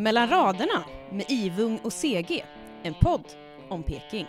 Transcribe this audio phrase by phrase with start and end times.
[0.00, 2.44] Mellan raderna med Ivung och CG,
[2.82, 3.24] en podd
[3.68, 4.26] om Peking.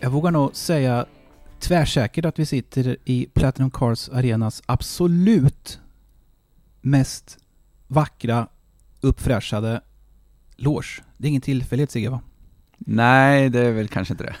[0.00, 1.06] Jag vågar nog säga
[1.58, 5.80] tvärsäkert att vi sitter i Platinum Cars Arenas absolut
[6.80, 7.38] mest
[7.86, 8.48] vackra,
[9.00, 9.80] uppfräschade
[10.60, 11.02] loge.
[11.16, 12.20] Det är ingen tillfällighet Sigge va?
[12.78, 14.36] Nej, det är väl kanske inte det.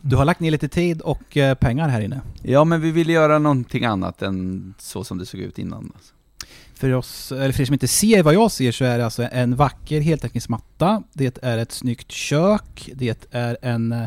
[0.00, 2.20] Du har lagt ner lite tid och eh, pengar här inne.
[2.42, 5.92] Ja, men vi ville göra någonting annat än så som det såg ut innan.
[5.94, 6.14] Alltså.
[6.74, 9.28] För, oss, eller för er som inte ser vad jag ser så är det alltså
[9.32, 11.02] en vacker heltäckningsmatta.
[11.12, 12.90] Det är ett snyggt kök.
[12.94, 14.04] Det är en, eh,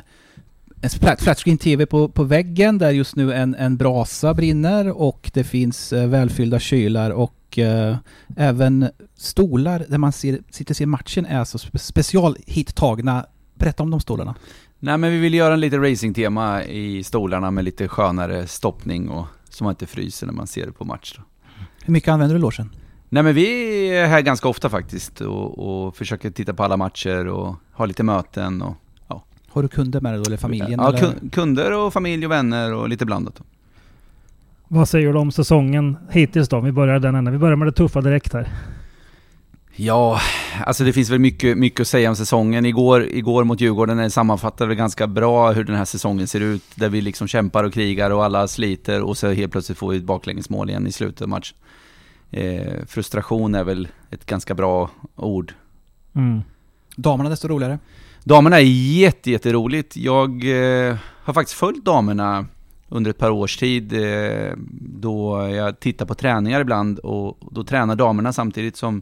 [0.82, 5.32] en flat, flatscreen TV på, på väggen där just nu en, en brasa brinner och
[5.34, 7.96] det finns eh, välfyllda kylar och eh,
[8.36, 13.26] även stolar där man ser, sitter och ser matchen är alltså spe, special hittagna.
[13.54, 14.36] Berätta om de stolarna.
[14.80, 19.26] Nej, men vi ville göra en lite racingtema i stolarna med lite skönare stoppning och
[19.50, 21.14] så man inte fryser när man ser det på match.
[21.18, 21.24] Då.
[21.86, 22.70] Hur mycket använder du logen?
[23.10, 27.28] Nej men vi är här ganska ofta faktiskt och, och försöker titta på alla matcher
[27.28, 28.76] och ha lite möten och
[29.08, 29.24] ja.
[29.50, 30.80] Har du kunder med dig då, eller familjen?
[30.80, 31.00] Ja, eller?
[31.00, 33.36] kun- kunder och familj och vänner och lite blandat.
[33.36, 33.44] Då.
[34.68, 36.60] Vad säger du om säsongen hittills då?
[36.60, 37.34] Vi börjar den änden.
[37.34, 38.48] Vi börjar med det tuffa direkt här.
[39.80, 40.20] Ja,
[40.66, 42.66] alltså det finns väl mycket, mycket att säga om säsongen.
[42.66, 46.64] Igår, igår mot Djurgården sammanfattade väl ganska bra hur den här säsongen ser ut.
[46.76, 49.98] Där vi liksom kämpar och krigar och alla sliter och så helt plötsligt får vi
[49.98, 51.58] ett baklängesmål igen i slutet av matchen.
[52.32, 55.54] Eh, frustration är väl ett ganska bra ord.
[56.16, 56.42] Mm.
[56.96, 57.80] Damerna desto roligare.
[58.24, 58.66] Damerna är
[59.00, 59.98] jätte, jätteroligt.
[59.98, 62.46] Jag eh, har faktiskt följt damerna
[62.90, 67.96] under ett par års tid eh, då jag tittar på träningar ibland och då tränar
[67.96, 69.02] damerna samtidigt som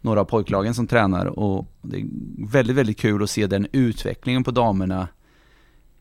[0.00, 2.06] några av pojklagen som tränar och det är
[2.50, 5.08] väldigt, väldigt kul att se den utvecklingen på damerna.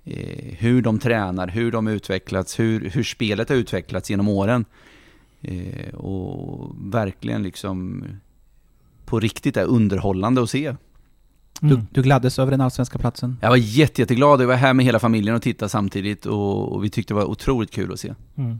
[0.06, 4.66] Eh, hur de tränar, hur de utvecklats, hur, hur spelet har utvecklats genom åren.
[5.42, 8.06] Eh, och verkligen liksom
[9.06, 10.76] på riktigt är underhållande att se.
[11.62, 11.88] Du, Mm.
[11.92, 13.38] du gladdes över den allsvenska platsen.
[13.42, 16.84] Jag var jätte, jätteglad, jag var här med hela familjen och tittade samtidigt och, och
[16.84, 18.14] vi tyckte det var otroligt kul att se.
[18.36, 18.60] Mm.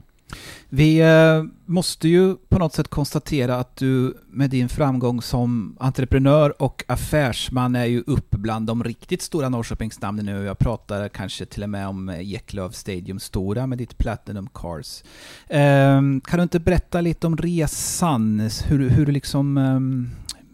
[0.68, 6.62] Vi eh, måste ju på något sätt konstatera att du med din framgång som entreprenör
[6.62, 10.44] och affärsman är ju upp bland de riktigt stora Norrköpingsnamnen nu.
[10.44, 15.02] Jag pratar kanske till och med om eh, Eklöf Stadium Stora med ditt Platinum Cars.
[15.48, 18.50] Eh, kan du inte berätta lite om resan?
[18.66, 19.58] Hur, hur du liksom...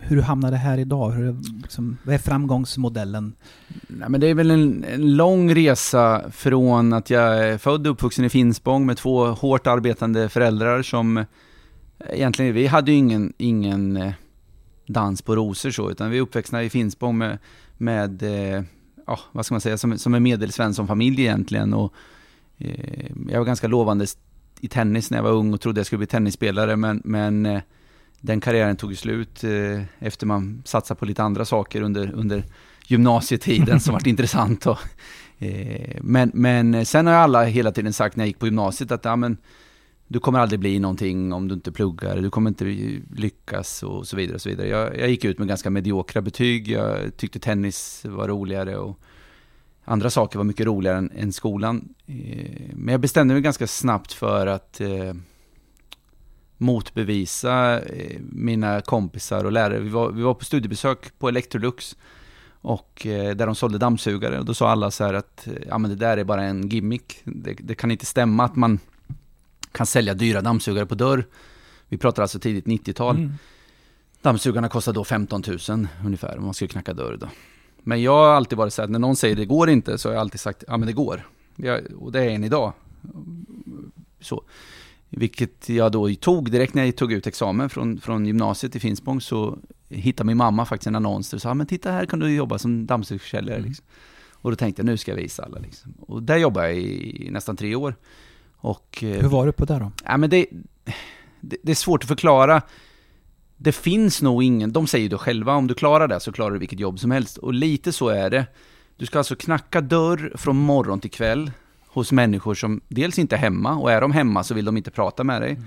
[0.08, 1.10] Hur du hamnade här idag?
[1.10, 3.32] Hur, liksom, vad är framgångsmodellen?
[3.86, 7.92] Nej, men det är väl en, en lång resa från att jag är född och
[7.92, 11.24] uppvuxen i Finspång med två hårt arbetande föräldrar som eh,
[12.08, 14.12] egentligen, vi hade ju ingen, ingen eh,
[14.86, 17.38] dans på rosor så, utan vi är uppväxta i Finspång med,
[17.76, 18.22] med
[19.06, 21.74] ja, vad ska man säga, som, som en medelsvenssonfamilj egentligen.
[21.74, 21.92] Och,
[22.58, 24.06] eh, jag var ganska lovande
[24.60, 27.60] i tennis när jag var ung och trodde jag skulle bli tennisspelare, men, men eh,
[28.26, 32.44] den karriären tog slut eh, efter man satsade på lite andra saker under, under
[32.86, 34.66] gymnasietiden som varit intressant.
[34.66, 34.78] Och,
[35.38, 39.04] eh, men, men sen har alla hela tiden sagt när jag gick på gymnasiet att
[39.04, 39.36] ja, men,
[40.08, 42.64] du kommer aldrig bli någonting om du inte pluggar, du kommer inte
[43.16, 44.34] lyckas och så vidare.
[44.34, 44.68] Och så vidare.
[44.68, 49.00] Jag, jag gick ut med ganska mediokra betyg, jag tyckte tennis var roligare och
[49.84, 51.88] andra saker var mycket roligare än, än skolan.
[52.06, 54.80] Eh, men jag bestämde mig ganska snabbt för att
[56.58, 59.78] motbevisa eh, mina kompisar och lärare.
[59.78, 61.96] Vi var, vi var på studiebesök på Electrolux
[62.60, 65.78] och eh, där de sålde dammsugare och då sa alla så här att eh, ja
[65.78, 67.20] men det där är bara en gimmick.
[67.24, 68.78] Det, det kan inte stämma att man
[69.72, 71.26] kan sälja dyra dammsugare på dörr.
[71.88, 73.16] Vi pratar alltså tidigt 90-tal.
[73.16, 73.32] Mm.
[74.22, 77.28] Dammsugarna kostar då 15 000 ungefär om man skulle knacka dörr då.
[77.82, 80.14] Men jag har alltid varit så att när någon säger det går inte så har
[80.14, 81.28] jag alltid sagt ja men det går.
[81.56, 82.72] Jag, och det är än idag.
[84.20, 84.44] Så.
[85.18, 89.20] Vilket jag då tog direkt när jag tog ut examen från, från gymnasiet i Finspång
[89.20, 89.58] så
[89.88, 92.58] hittade min mamma faktiskt en annons där och sa men titta här kan du jobba
[92.58, 93.56] som dammsugarförsäljare.
[93.56, 93.68] Mm.
[93.68, 93.86] Liksom.
[94.32, 95.58] Och då tänkte jag nu ska jag visa alla.
[95.58, 95.94] Liksom.
[96.00, 97.96] Och där jobbade jag i nästan tre år.
[98.56, 99.92] Och, eh, Hur var du på det då?
[100.04, 100.46] Ja, men det,
[101.40, 102.62] det, det är svårt att förklara.
[103.56, 106.50] Det finns nog ingen, de säger ju då själva, om du klarar det så klarar
[106.50, 107.38] du vilket jobb som helst.
[107.38, 108.46] Och lite så är det.
[108.96, 111.50] Du ska alltså knacka dörr från morgon till kväll
[111.96, 114.90] hos människor som dels inte är hemma, och är de hemma så vill de inte
[114.90, 115.60] prata med dig.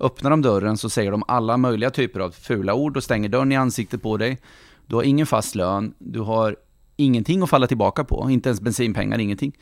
[0.00, 3.52] Öppnar de dörren så säger de alla möjliga typer av fula ord och stänger dörren
[3.52, 4.38] i ansiktet på dig.
[4.86, 6.56] Du har ingen fast lön, du har
[6.96, 9.52] ingenting att falla tillbaka på, inte ens bensinpengar, ingenting.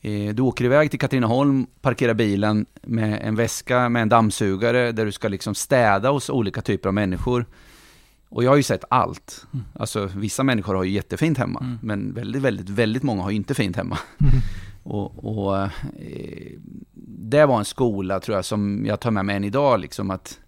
[0.00, 5.04] Eh, Du åker iväg till Katrineholm, parkerar bilen med en väska med en dammsugare där
[5.04, 7.46] du ska liksom städa hos olika typer av människor.
[8.28, 9.46] Och jag har ju sett allt.
[9.52, 9.64] Mm.
[9.74, 11.78] Alltså vissa människor har ju jättefint hemma, Mm.
[11.82, 13.98] men väldigt, väldigt, väldigt många har ju inte fint hemma.
[14.20, 14.32] Mm.
[14.82, 15.70] Och, och eh,
[17.06, 20.40] det var en skola tror jag som jag tar med mig än idag liksom att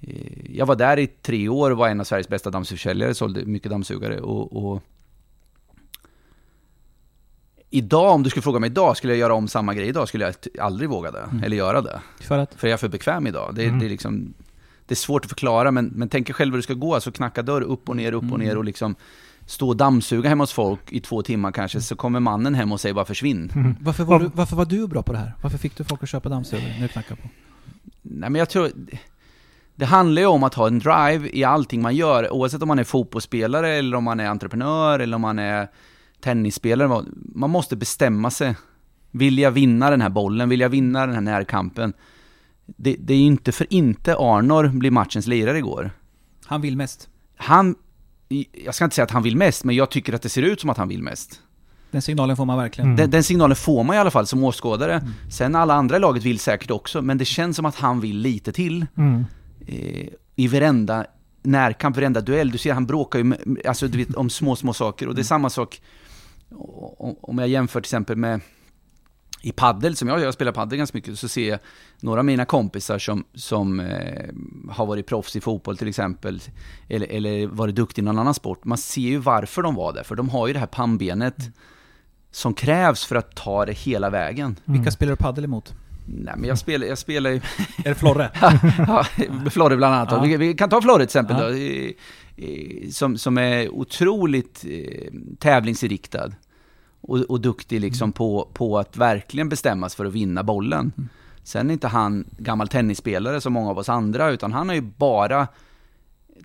[0.00, 3.44] eh, jag var där i tre år och var en av Sveriges bästa dammsugarförsäljare, sålde
[3.44, 4.82] mycket dammsugare och, och
[7.72, 10.08] Idag, om du skulle fråga mig idag, skulle jag göra om samma grej idag?
[10.08, 10.34] Skulle jag
[10.64, 11.44] aldrig våga det, Mm.
[11.44, 12.00] eller göra det.
[12.20, 12.54] För att?
[12.54, 13.54] För jag är för bekväm idag.
[13.54, 13.78] Det, Mm.
[13.78, 14.34] det, är liksom,
[14.86, 16.94] det är svårt att förklara, men, men tänk er själv hur det ska gå.
[16.94, 18.40] Alltså knacka dörr upp och ner, upp och Mm.
[18.40, 18.94] ner och liksom
[19.50, 22.80] stå och dammsuga hemma hos folk i två timmar kanske, så kommer mannen hem och
[22.80, 23.52] säger bara försvinn.
[23.54, 23.76] Mm.
[23.80, 25.34] Varför var, du, varför var du bra på det här?
[25.42, 27.28] Varför fick du folk att köpa dammsugare när du knackade på?
[28.02, 28.70] Nej men jag tror,
[29.74, 32.78] det handlar ju om att ha en drive i allting man gör, oavsett om man
[32.78, 35.68] är fotbollsspelare eller om man är entreprenör eller om man är
[36.20, 37.04] tennisspelare.
[37.34, 38.56] Man måste bestämma sig.
[39.10, 40.48] Vill jag vinna den här bollen?
[40.48, 41.92] Vill jag vinna den här närkampen?
[42.66, 45.90] Det, det är ju inte för inte Arnor blir matchens lirare igår.
[46.44, 47.08] Han vill mest.
[47.36, 47.74] Han,
[48.64, 50.60] jag ska inte säga att han vill mest, men jag tycker att det ser ut
[50.60, 51.40] som att han vill mest.
[51.90, 52.88] Den signalen får man verkligen.
[52.88, 52.96] Mm.
[52.96, 54.94] Den, den signalen får man i alla fall som åskådare.
[54.94, 55.12] Mm.
[55.30, 58.18] Sen alla andra i laget vill säkert också, men det känns som att han vill
[58.18, 58.86] lite till.
[58.96, 59.24] Mm.
[59.66, 61.06] eh, i varenda
[61.42, 62.50] närkamp, varenda duell.
[62.50, 65.08] Du ser, han bråkar ju med, alltså, du vet, om små, små saker.
[65.08, 65.80] Och det är samma sak
[67.20, 68.40] om jag jämför till exempel med
[69.42, 71.58] i paddel, som jag, jag spelar paddel ganska mycket, så ser jag
[72.00, 74.30] några av mina kompisar som, som eh,
[74.70, 76.42] har varit proffs i fotboll till exempel,
[76.88, 78.64] eller, eller varit duktiga i någon annan sport.
[78.64, 81.36] Man ser ju varför de var där, för de har ju det här pannbenet
[82.30, 84.56] som krävs för att ta det hela vägen.
[84.64, 84.92] Vilka Mm.
[84.92, 85.74] spelar du paddel emot?
[86.06, 87.36] Nej, men jag spelar, jag spelar ju
[87.84, 88.30] Är det Florre?
[88.78, 89.04] ja,
[89.50, 90.08] Florre bland annat.
[90.12, 90.20] Ja.
[90.22, 91.48] Vi, vi kan ta Florre till exempel Ja.
[91.48, 96.32] då, som, som är otroligt eh, tävlingsinriktad
[97.00, 98.12] och, och duktig liksom Mm.
[98.12, 100.92] på, på att verkligen bestämmas för att vinna bollen.
[100.96, 101.08] Mm.
[101.42, 104.80] Sen är inte han gammal tennisspelare som många av oss andra, utan han har ju
[104.80, 105.48] bara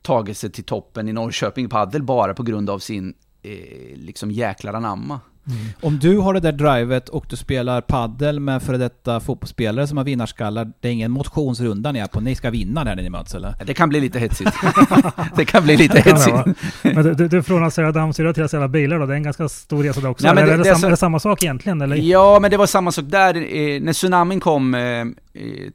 [0.02, 4.74] tagit sig till toppen i Norrköping padel bara på grund av sin eh, liksom jäklar
[4.74, 5.20] anamma.
[5.48, 5.66] Mm.
[5.82, 9.98] Om du har det där drivet och du spelar paddel med före detta fotbollsspelare som
[9.98, 13.36] har vinnarskallar, det är ingen motionsrunda ni är på, ni ska vinna när ni möts
[13.36, 13.56] eller?
[13.66, 14.52] Det kan bli lite hetsigt.
[15.36, 16.36] det kan bli lite hetsigt.
[16.84, 19.18] Men du, du, du från att sälja dammsugare till att sälja bilar då, det är
[19.18, 20.26] en ganska stor resa det också.
[20.26, 21.82] Nej, men eller det- är, det det är sam, så- är det samma sak egentligen?
[21.82, 21.96] Eller?
[21.96, 23.36] Ja, men det var samma sak där.
[23.36, 25.06] Eh, när tsunamin kom eh, eh,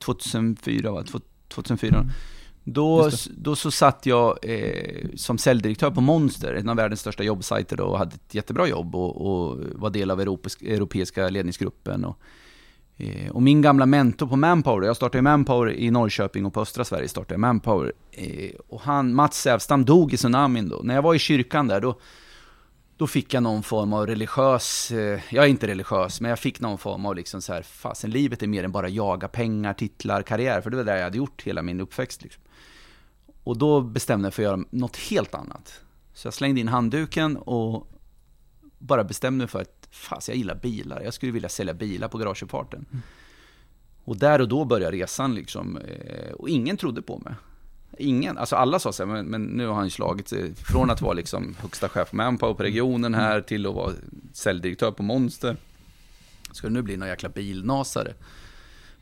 [0.04, 1.02] 2004, va?
[1.10, 1.20] Två-
[1.54, 2.06] 2004.
[2.64, 7.76] Då, då så satt jag eh, som säljdirektör på Monster, en av världens största jobbsajter
[7.76, 12.04] då, och hade ett jättebra jobb och, och var del av europeisk, europeiska ledningsgruppen.
[12.04, 12.18] Och,
[12.96, 16.84] eh, och min gamla mentor på Manpower, jag startade Manpower i Norrköping och på östra
[16.84, 17.92] Sverige startade jag Manpower.
[18.12, 20.80] Eh, och han, Mats Sävstam dog i tsunamin då.
[20.82, 21.98] När jag var i kyrkan där, då,
[22.96, 26.60] då fick jag någon form av religiös, eh, jag är inte religiös, men jag fick
[26.60, 30.22] någon form av liksom så här, fasen livet är mer än bara jaga pengar, titlar,
[30.22, 32.22] karriär, för det var det jag hade gjort hela min uppväxt.
[32.22, 32.42] Liksom.
[33.50, 35.80] Och då bestämde jag för att göra något helt annat.
[36.14, 37.88] Så jag slängde in handduken och
[38.78, 42.18] bara bestämde mig för att, fast jag gillar bilar, jag skulle vilja sälja bilar på
[42.18, 42.86] garageuppfarten.
[44.04, 47.34] Och där och då började resan liksom, eh, och ingen trodde på mig.
[47.98, 51.02] Ingen, alltså alla sa så här, men, men nu har han slagit sig från att
[51.02, 53.92] vara liksom högsta chef på på regionen här till att vara
[54.32, 55.56] säljdirektör på Monster.
[56.52, 58.14] Ska det nu bli någon jäkla bilnasare?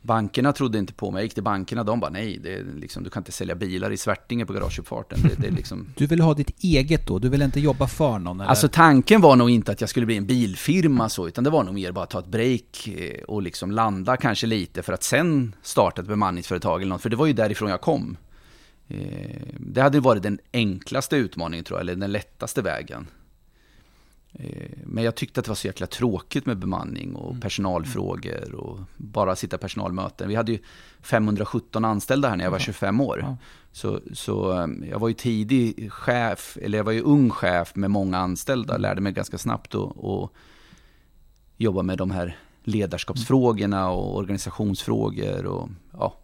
[0.01, 3.03] Bankerna trodde inte på mig, jag gick till bankerna, de bara nej, det är liksom,
[3.03, 5.19] du kan inte sälja bilar i Svärtinge på garageuppfarten.
[5.23, 7.19] Det, det är liksom, Du vill ha ditt eget då?
[7.19, 8.39] Du vill inte jobba för någon?
[8.41, 8.49] Eller?
[8.49, 11.63] Alltså tanken var nog inte att jag skulle bli en bilfirma så, utan det var
[11.63, 15.03] nog mer bara att ta ett break eh, och liksom landa kanske lite för att
[15.03, 18.17] sen starta ett bemanningsföretag eller något, för det var ju därifrån jag kom.
[18.87, 18.97] Eh,
[19.59, 23.07] Det hade varit den enklaste utmaningen tror jag, eller den lättaste vägen.
[24.33, 27.41] Eh, Men jag tyckte att det var så jäkla tråkigt med bemanning och Mm.
[27.41, 30.27] personalfrågor och bara sitta i personalmöten.
[30.27, 30.59] Vi hade ju
[31.01, 32.63] 517 anställda här när jag var Jaha.
[32.65, 33.37] 25 år.
[33.71, 37.91] Så, så eh, jag var ju tidig chef, eller jag var ju ung chef med
[37.91, 38.81] många anställda, Mm.
[38.81, 40.33] lärde mig ganska snabbt att och
[41.57, 46.17] jobba med de här ledarskapsfrågorna och organisationsfrågor och ja,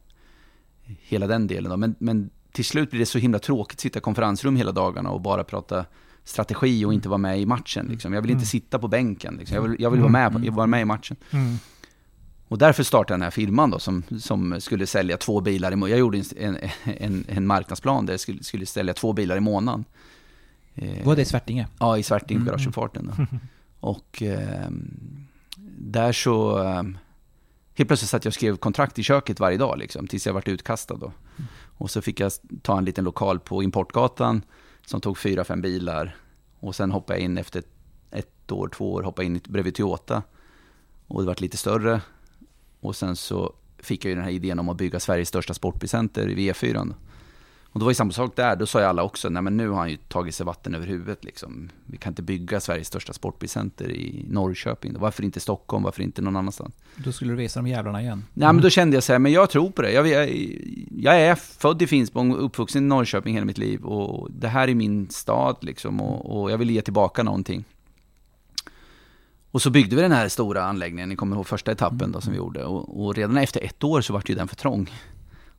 [0.84, 1.80] hela den delen.
[1.80, 5.10] Men, men till slut blir det så himla tråkigt att sitta i konferensrum hela dagarna
[5.10, 5.86] och bara prata
[6.25, 7.86] strategi och inte vara med i matchen.
[7.89, 8.13] Liksom.
[8.13, 8.46] Jag vill inte Mm.
[8.46, 9.36] sitta på bänken.
[9.39, 9.55] Liksom.
[9.55, 11.17] Jag vill, jag vill vara, med, på- vara med i matchen.
[11.32, 11.58] Mm.
[12.48, 15.75] Och därför startade jag den här firman då, som, som skulle sälja två bilar i
[15.75, 15.91] månaden.
[15.91, 19.86] Jag gjorde en, en, en marknadsplan där jag skulle, skulle sälja två bilar i månaden.
[20.75, 21.67] Eh, Var det i Svärtinge?
[21.79, 22.46] Ja, i Svarting på Mm.
[22.48, 23.12] garageuppfarten.
[23.79, 24.70] Och eh,
[25.77, 26.63] där så...
[26.63, 26.84] Eh,
[27.77, 30.48] helt plötsligt satt jag och skrev kontrakt i köket varje dag, liksom, tills jag vart
[30.48, 30.96] utkastad.
[30.98, 31.12] Då.
[31.77, 34.41] Och så fick jag ta en liten lokal på Importgatan
[34.86, 36.15] som tog fyra, fem bilar.
[36.60, 37.70] Och sen hoppade jag in efter ett,
[38.12, 40.24] ett år, två år, hoppade in bredvid Toyota.
[41.08, 42.01] Och det vart lite större.
[42.80, 46.30] Och sen så fick jag ju den här idén om att bygga Sveriges största sportbilcenter
[46.30, 46.94] i V4.
[47.75, 49.70] Och det var ju samma sak där, då sa ju alla också, nej men nu
[49.70, 51.70] har han ju tagit sig vatten över huvudet liksom.
[51.86, 54.96] Vi kan inte bygga Sveriges största sportbilcenter i Norrköping.
[55.00, 56.74] Varför inte Stockholm, varför inte någon annanstans?
[56.96, 58.25] Då skulle du visa de jävlarna igen.
[58.34, 59.91] Nej men då kände jag så här, men jag tror på det.
[59.91, 60.29] Jag, jag,
[60.98, 63.84] jag är född i Finspång, uppvuxen i Norrköping hela mitt liv.
[63.84, 67.65] Och det här är min stad liksom, och, och jag vill ge tillbaka någonting.
[69.51, 72.32] Och så byggde vi den här stora anläggningen, ni kommer ihåg första etappen då som
[72.32, 72.63] vi gjorde.
[72.63, 74.91] Och, och redan efter ett år så var ju den för trång.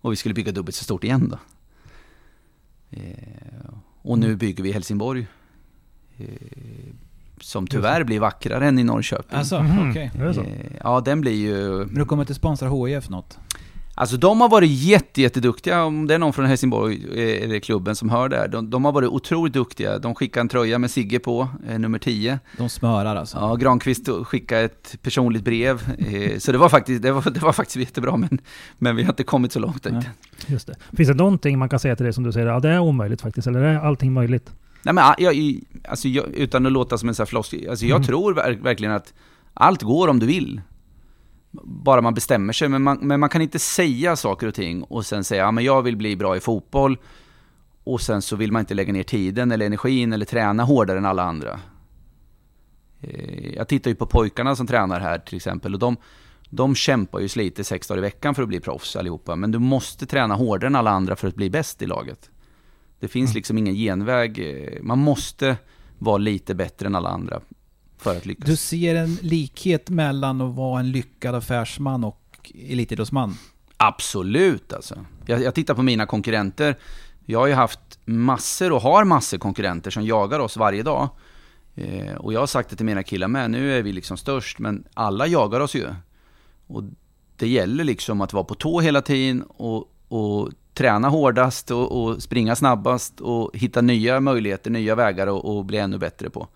[0.00, 1.38] Och vi skulle bygga dubbelt så stort igen då.
[2.90, 3.00] Eh,
[4.02, 5.26] och nu bygger vi Helsingborg.
[6.19, 6.26] Eh,
[7.40, 9.38] som tyvärr blir vackrare än i Norrköping.
[9.38, 9.59] Alltså,
[10.26, 10.40] det så?
[10.40, 10.49] Eh,
[10.83, 11.76] ja, den blir ju...
[11.76, 13.38] Men du kommer inte sponsra HIF något?
[13.99, 17.97] Alltså de har varit jätte, jätteduktiga, om det är någon från Helsingborg, eh, eller klubben
[17.97, 18.49] som hör det här.
[18.49, 19.99] De, de har varit otroligt duktiga.
[19.99, 22.38] De skickade en tröja med Sigge på, eh, nummer 10.
[22.59, 23.37] De smörar alltså?
[23.38, 25.95] Ja, Granqvist skickade ett personligt brev.
[25.99, 28.38] Eh, så det var faktiskt, det var, det var faktiskt jättebra, men,
[28.79, 29.85] men vi har inte kommit så långt.
[29.85, 29.95] Nej.
[29.97, 30.11] inte.
[30.53, 30.75] Just det.
[30.97, 33.21] Finns det någonting man kan säga till det som du säger, ja det är omöjligt
[33.21, 34.50] faktiskt, eller är allting möjligt?
[34.83, 37.97] Nej men jag, alltså, jag, utan att låta som en sån här floskel, alltså jag
[37.97, 38.07] Mm.
[38.07, 39.15] tror ver- verkligen att
[39.55, 40.61] allt går om du vill.
[41.64, 45.06] Bara man bestämmer sig, men man, men man kan inte säga saker och ting och
[45.06, 46.98] sen säga ja men jag vill bli bra i fotboll
[47.84, 51.04] och sen så vill man inte lägga ner tiden eller energin eller träna hårdare än
[51.06, 51.60] alla andra.
[53.00, 55.96] Eh, Jag tittar ju på pojkarna som tränar här till exempel och de,
[56.50, 59.58] de kämpar ju sliter sex dagar i veckan för att bli proffs allihopa, men du
[59.58, 62.30] måste träna hårdare än alla andra för att bli bäst i laget.
[63.00, 63.36] Det finns Mm.
[63.36, 64.38] liksom ingen genväg.
[64.38, 65.56] Eh, Man måste
[65.98, 67.40] vara lite bättre än alla andra
[67.99, 68.47] för att lyckas.
[68.47, 73.35] Du ser en likhet mellan att vara en lyckad affärsman och elitidrottsman?
[73.76, 75.05] Absolut alltså.
[75.26, 76.79] Jag, jag tittar på mina konkurrenter.
[77.25, 81.09] Jag har ju haft massor och har massor konkurrenter som jagar oss varje dag.
[81.75, 84.59] Eh, och jag har sagt det till mina killar med, nu är vi liksom störst,
[84.59, 85.87] men alla jagar oss ju.
[86.67, 86.85] Och
[87.37, 92.23] det gäller liksom att vara på tå hela tiden och, och träna hårdast och, och
[92.23, 96.49] springa snabbast och hitta nya möjligheter, nya vägar och, och bli ännu bättre på.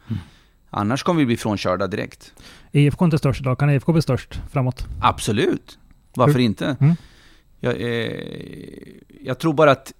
[0.70, 2.32] Annars kommer vi bli frånkörda direkt.
[2.72, 4.86] IFK är inte störst idag, kan IFK bli störst framåt?
[5.00, 5.78] Absolut.
[6.14, 6.76] Varför Hur- inte?
[6.80, 6.96] Mm.
[7.60, 8.20] Jag, eh,
[9.20, 9.92] jag tror bara att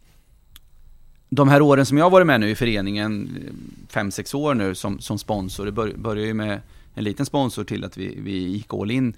[1.28, 3.52] de här åren som jag har varit med nu i föreningen, eh,
[3.88, 6.60] fem sex år nu som, som sponsor, det bör, började ju med
[6.94, 9.14] en liten sponsor till att vi, vi gick all in,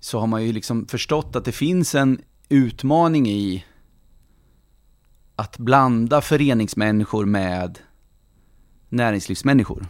[0.00, 3.64] så har man ju liksom förstått att det finns en utmaning i
[5.36, 7.78] att blanda föreningsmänniskor med
[8.88, 9.86] näringslivsmänniskor.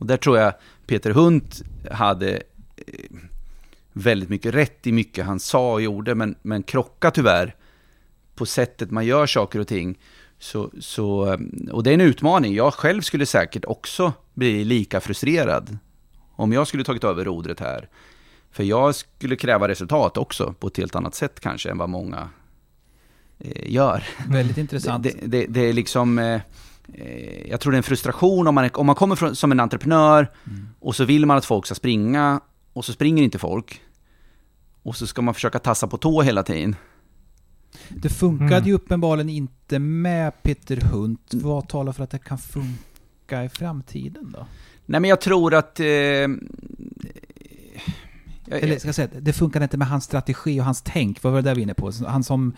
[0.00, 0.54] Och där tror jag
[0.86, 2.30] Peter Hunt hade
[2.76, 3.16] eh,
[3.92, 7.54] väldigt mycket rätt i mycket han sa och gjorde, men, men krocka tyvärr
[8.34, 9.98] på sättet man gör saker och ting.
[10.38, 11.38] Så, så,
[11.72, 12.54] och det är en utmaning.
[12.54, 15.78] Jag själv skulle säkert också bli lika frustrerad
[16.32, 17.88] om jag skulle tagit över rodret här.
[18.50, 22.28] För jag skulle kräva resultat också på ett helt annat sätt kanske än vad många
[23.38, 24.04] eh, gör.
[24.28, 25.02] Väldigt intressant.
[25.04, 26.40] Det, det, det är liksom, eh,
[26.94, 29.52] eh, jag tror det är en frustration om man, är- om man kommer från, som
[29.52, 30.68] en entreprenör Mm.
[30.80, 32.40] och så vill man att folk ska springa
[32.72, 33.80] och så springer inte folk.
[34.82, 36.76] Och så ska man försöka tassa på tå hela tiden.
[37.88, 38.68] Det funkade Mm.
[38.68, 41.30] ju uppenbarligen inte med Peter Hunt.
[41.34, 44.46] Vad talar för att det kan funka i framtiden då?
[44.86, 45.80] Nej men jag tror att...
[45.80, 46.28] Eh, jag,
[48.62, 51.22] Eller ska jag säga, det funkade inte med hans strategi och hans tänk.
[51.22, 51.90] Vad var det där vi var inne på?
[52.06, 52.52] Han som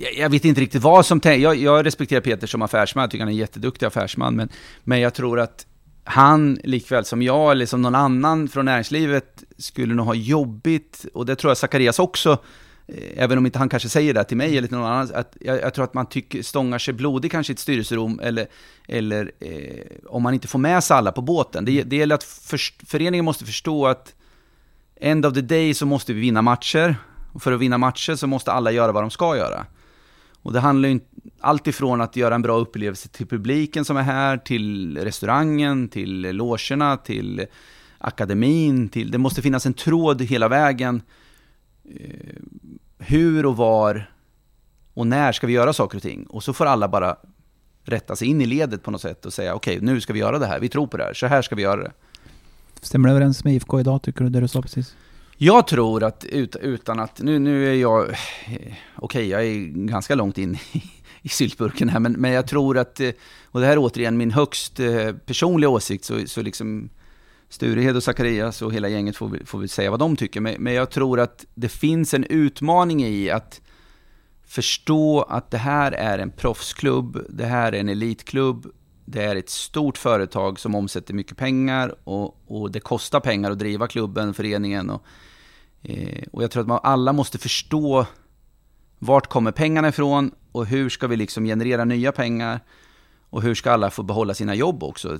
[0.00, 3.22] jag, jag vet inte riktigt vad som jag, jag respekterar Peter som affärsman, jag tycker
[3.22, 4.48] han är en jätteduktig affärsman, men,
[4.84, 5.66] men jag tror att
[6.04, 11.26] han, likväl som jag eller som någon annan från näringslivet, skulle nog ha jobbigt, och
[11.26, 12.38] det tror jag Zacharias också,
[12.86, 15.36] eh, även om inte han kanske säger det till mig eller till någon annan, att
[15.40, 18.46] jag, jag tror att man tycker, stångar sig blodig kanske i ett styrelserum, eller,
[18.88, 21.64] eller eh, om man inte får med sig alla på båten.
[21.64, 24.14] Det, det gäller att för, föreningen måste förstå att
[24.96, 26.96] end of the day så måste vi vinna matcher,
[27.32, 29.66] och för att vinna matcher så måste alla göra vad de ska göra.
[30.42, 31.00] Och det handlar ju
[31.40, 36.20] allt ifrån att göra en bra upplevelse till publiken som är här, till restaurangen, till
[36.20, 37.46] logerna, till
[37.98, 39.10] akademin, till...
[39.10, 41.02] Det måste finnas en tråd hela vägen.
[41.84, 42.42] Eh,
[42.98, 44.10] hur och var
[44.94, 46.26] och när ska vi göra saker och ting?
[46.26, 47.16] Och så får alla bara
[47.84, 50.38] rätta sig in i ledet på något sätt och säga okej, nu ska vi göra
[50.38, 51.92] det här, vi tror på det här, så här ska vi göra det.
[52.80, 54.96] Stämmer det överens med IFK idag, tycker du, det du sa precis?
[55.36, 59.54] Jag tror att ut, utan att, nu, nu är jag, okej okej jag är
[59.86, 60.82] ganska långt in i,
[61.22, 63.10] i syltburken här, men, men jag tror att, eh,
[63.44, 66.88] och det här är återigen min högst eh, personliga åsikt, så, så liksom
[67.48, 70.72] Sturehed och Zacharias och hela gänget får, får väl säga vad de tycker, men, men
[70.72, 73.60] jag tror att det finns en utmaning i att
[74.46, 78.66] förstå att det här är en proffsklubb, det här är en elitklubb,
[79.04, 83.58] det är ett stort företag som omsätter mycket pengar och, och det kostar pengar att
[83.58, 84.90] driva klubben, föreningen.
[84.90, 85.02] Och,
[85.82, 88.06] eh, och jag tror att man alla måste förstå
[88.98, 92.60] vart kommer pengarna ifrån och hur ska vi liksom generera nya pengar?
[93.30, 95.18] Och hur ska alla få behålla sina jobb också?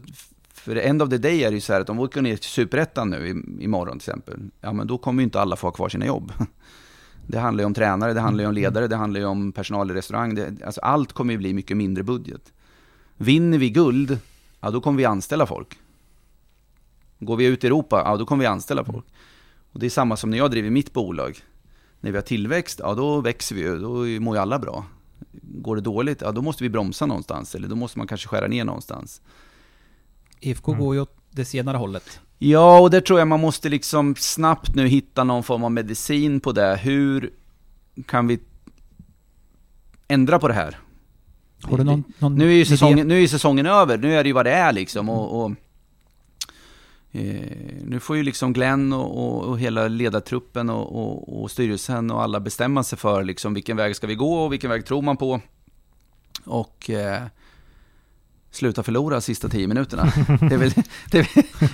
[0.55, 2.37] För end of the day är det ju så här att om vi åker ner
[2.37, 3.29] till Superettan nu
[3.61, 6.33] imorgon till exempel, ja men då kommer ju inte alla få ha kvar sina jobb.
[7.27, 9.91] Det handlar ju om tränare, det handlar ju om ledare, det handlar ju om personal
[9.91, 10.35] i restaurang.
[10.35, 12.53] Det, alltså allt kommer ju bli mycket mindre budget.
[13.23, 14.19] Vinner vi guld,
[14.61, 15.79] ja då kommer vi anställa folk.
[17.19, 19.05] Går vi ut i Europa, ja då kommer vi anställa folk.
[19.73, 21.39] Och det är samma som när jag driver mitt bolag.
[22.01, 24.85] När vi har tillväxt, ja då växer vi ju, då mår ju alla bra.
[25.43, 28.47] Går det dåligt, ja då måste vi bromsa någonstans, eller då måste man kanske skära
[28.47, 29.21] ner någonstans.
[30.41, 30.85] IFK mm.
[30.85, 32.21] går ju åt det senare hållet.
[32.39, 36.41] Ja, och det tror jag man måste liksom snabbt nu hitta någon form av medicin
[36.41, 36.77] på det.
[36.77, 37.33] Hur
[38.07, 38.41] kan vi
[40.09, 40.79] ändra på det här?
[41.63, 44.29] Har du någon, någon nu, är ju säsongen, nu är säsongen över, nu är det
[44.29, 45.09] ju vad det är liksom.
[45.09, 45.51] Och, och
[47.13, 47.41] eh,
[47.85, 52.41] nu får ju liksom Glenn och, och, och hela ledartruppen och, och, styrelsen och alla
[52.41, 55.41] bestämma sig för liksom vilken väg ska vi gå och vilken väg tror man på.
[56.45, 57.23] Och eh,
[58.51, 60.05] sluta förlora sista tio minuterna.
[60.41, 60.73] Det är väl,
[61.11, 61.29] det är,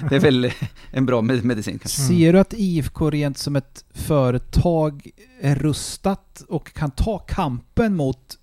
[0.09, 0.53] det är väl
[0.91, 1.79] en bra medicin.
[1.79, 2.03] Kanske.
[2.03, 8.39] Ser du att IFK rent som ett företag är rustat och kan ta kampen mot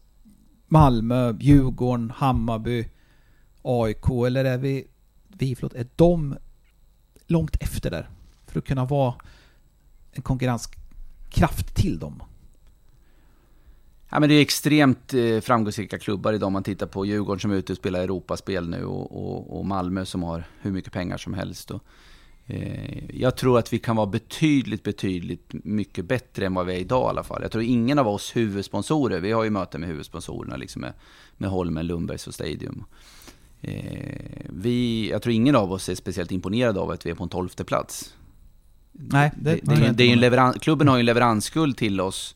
[0.67, 2.87] Malmö, Djurgården, Hammarby,
[3.61, 4.87] AIK eller är vi,
[5.27, 6.37] vi förlåt, är de
[7.27, 8.09] långt efter där?
[8.47, 9.15] För att kunna vara
[10.11, 12.23] en konkurrenskraft till dem?
[14.09, 16.47] Ja, men det är extremt eh, framgångsrika klubbar idag.
[16.47, 19.65] Om man tittar på Djurgården som är ute och spelar Europaspel nu och, och, och
[19.65, 21.71] Malmö som har hur mycket pengar som helst.
[21.71, 21.83] Och,
[23.13, 27.07] jag tror att vi kan vara betydligt, betydligt mycket bättre än vad vi är idag
[27.07, 27.41] i alla fall.
[27.41, 30.93] Jag tror ingen av oss huvudsponsorer, vi har ju möten med huvudsponsorerna, liksom med,
[31.37, 32.83] med Holmen, Lundbergs och Stadium.
[33.61, 37.23] Eh, vi, jag tror ingen av oss är speciellt imponerad av att vi är på
[37.23, 38.15] en tolfte plats.
[38.91, 42.35] Nej, det, det, det, det är en leverans, klubben har ju en leveransskuld till oss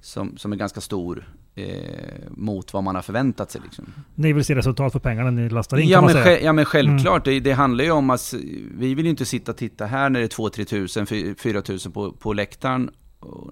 [0.00, 1.28] som, som är ganska stor
[1.58, 3.60] eh, mot vad man har förväntat sig.
[3.64, 3.84] Liksom.
[4.14, 6.40] Ni vill se resultat för pengarna ni lastar in ja, kan men man säga.
[6.40, 7.34] ja men självklart, mm.
[7.34, 8.34] det, det, handlar ju om att
[8.78, 11.06] vi vill ju inte sitta och titta här när det är 2-3 tusen,
[11.36, 12.90] 4 tusen på, på läktaren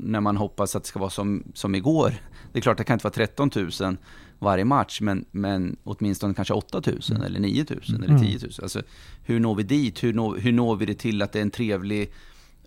[0.00, 2.14] när man hoppas att det ska vara som, som igår.
[2.52, 3.50] Det är klart, det kan inte vara 13
[3.80, 3.96] 000
[4.38, 7.22] varje match, men, men åtminstone kanske 8 000 mm.
[7.22, 8.02] eller 9 000 mm.
[8.02, 8.50] eller 10 000.
[8.62, 8.82] Alltså,
[9.22, 10.04] hur når vi dit?
[10.04, 12.12] Hur når, hur når vi det till att det är en trevlig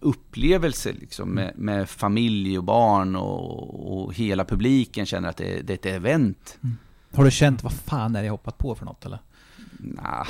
[0.02, 5.74] upplevelse liksom, med, med, familj och barn och, och, hela publiken känner att det, det
[5.74, 6.58] är ett event.
[6.64, 6.78] Mm.
[7.14, 9.20] Har du känt, vad fan är det jag hoppat på för något eller?
[9.78, 10.28] Nah.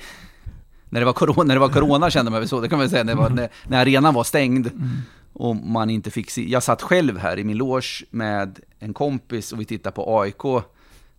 [0.88, 2.90] när, det var corona, när det var corona kände man väl så, det kan man
[2.90, 4.66] säga, när, var, när, när arenan var stängd.
[4.66, 4.90] Mm.
[5.32, 9.52] Och man inte fick se, jag satt själv här i min loge med en kompis
[9.52, 10.64] och vi tittade på AIK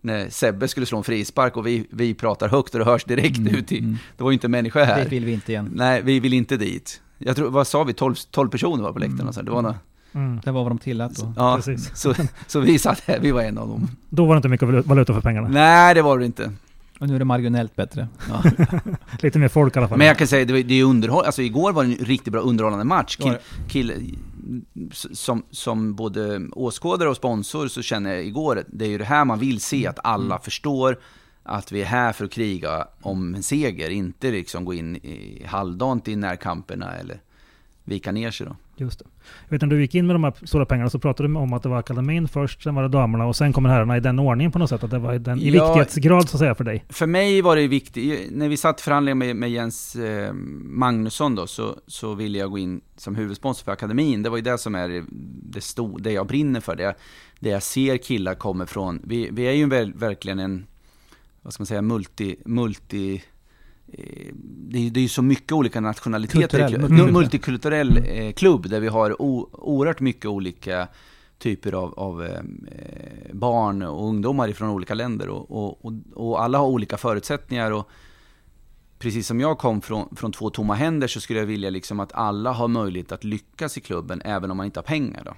[0.00, 3.38] när Sebbe skulle slå en frispark och vi, vi pratar högt och det hörs direkt
[3.38, 3.96] mm, ut i, mm.
[4.16, 5.04] det var ju inte människa här.
[5.04, 5.70] Det vill vi inte igen.
[5.74, 7.00] Nej, vi vill inte dit.
[7.18, 9.32] Jag tror, vad sa vi, 12, 12 personer var på läktaren mm.
[9.32, 9.42] så.
[9.42, 9.74] Det var
[10.12, 10.40] Mm.
[10.44, 11.32] Det var vad de tillät då.
[11.36, 11.90] Ja, Precis.
[11.94, 12.14] Så,
[12.46, 13.88] så vi satt här, vi var en av dem.
[14.08, 15.48] Då var det inte mycket valuta för pengarna.
[15.48, 16.52] Nej, det var det inte.
[17.00, 18.08] Och nu är det marginellt bättre.
[18.28, 18.42] Ja.
[19.20, 19.98] Lite mer folk i alla fall.
[19.98, 22.40] Men jag kan säga, det, det är underhåll, alltså igår var det en riktigt bra
[22.40, 23.16] underhållande match.
[23.16, 23.36] Kill,
[23.68, 24.16] kill,
[24.92, 29.24] som, som både åskådare och sponsor så känner jag igår, det är ju det här
[29.24, 30.40] man vill se, att alla mm.
[30.40, 30.98] förstår
[31.48, 35.42] att vi är här för att kriga om en seger, inte liksom gå in i
[35.46, 37.20] halvdant i närkamperna eller
[37.84, 38.56] vika ner sig då.
[38.76, 39.04] Just det.
[39.44, 41.52] Jag vet när du gick in med de här stora pengarna så pratade du om
[41.52, 44.18] att det var akademin först, sen var det damerna och sen kommer herrarna i den
[44.18, 44.84] ordningen på något sätt.
[44.84, 46.84] Att det var i, den, i ja, viktighetsgrad så att säga för dig.
[46.88, 48.32] För mig var det viktigt.
[48.32, 50.32] När vi satt förhandlingar med, med Jens eh,
[50.62, 54.22] Magnusson då så, så ville jag gå in som huvudsponsor för akademin.
[54.22, 55.04] Det var ju det som är
[55.42, 56.76] det, sto, det jag brinner för.
[56.76, 56.94] Det,
[57.40, 59.00] det jag ser killar kommer från.
[59.04, 60.66] Vi, vi är ju väl, verkligen en
[61.48, 63.22] vad ska man säga, multi, multi
[63.92, 66.68] eh, det är, det är så mycket olika nationaliteter.
[66.68, 70.88] Kulturell, multikulturell eh, klubb där vi har o, oerhört mycket olika
[71.38, 72.40] typer av, av eh,
[73.32, 75.28] barn och ungdomar från olika länder.
[75.28, 77.70] Och, och, och, och, alla har olika förutsättningar.
[77.70, 77.88] Och
[78.98, 82.12] precis som jag kom från, från två tomma händer så skulle jag vilja liksom att
[82.12, 85.22] alla har möjlighet att lyckas i klubben även om man inte har pengar.
[85.24, 85.34] Då.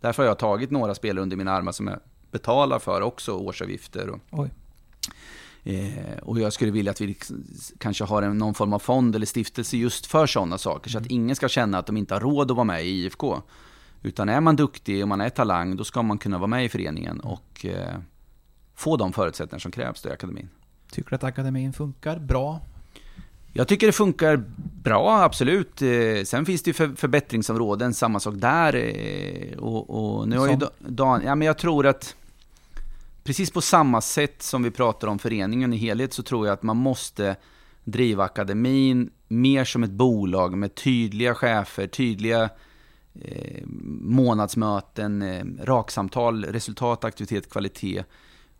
[0.00, 1.98] Därför har jag tagit några spelare under mina armar som jag
[2.30, 4.08] betalar för också, årsavgifter.
[4.08, 4.50] Och, Oj.
[5.64, 7.44] Eh, och jag skulle vilja att vi liksom,
[7.78, 10.90] kanske har en, någon form av fond eller stiftelse just för sådana saker.
[10.90, 11.14] Så att mm.
[11.14, 13.42] ingen ska känna att de inte har råd att vara med i IFK.
[14.02, 16.68] Utan är man duktig och man är talang, då ska man kunna vara med i
[16.68, 17.98] föreningen och eh,
[18.74, 20.48] få de förutsättningar som krävs i akademin.
[20.90, 22.60] Tycker du att akademin funkar bra?
[23.52, 24.44] Jag tycker det funkar
[24.82, 25.82] bra, absolut.
[25.82, 25.88] Eh,
[26.24, 28.74] sen finns det ju för, förbättringsområden, samma sak där.
[28.74, 32.16] Eh, och, och nu har ju Dan, ja men jag tror att
[33.24, 36.62] precis på samma sätt som vi pratar om föreningen i helhet så tror jag att
[36.62, 37.36] man måste
[37.84, 42.50] driva akademin mer som ett bolag med tydliga chefer, tydliga
[43.20, 43.66] eh,
[44.00, 48.04] månadsmöten, eh, raksamtal, resultat, aktivitet, kvalitet.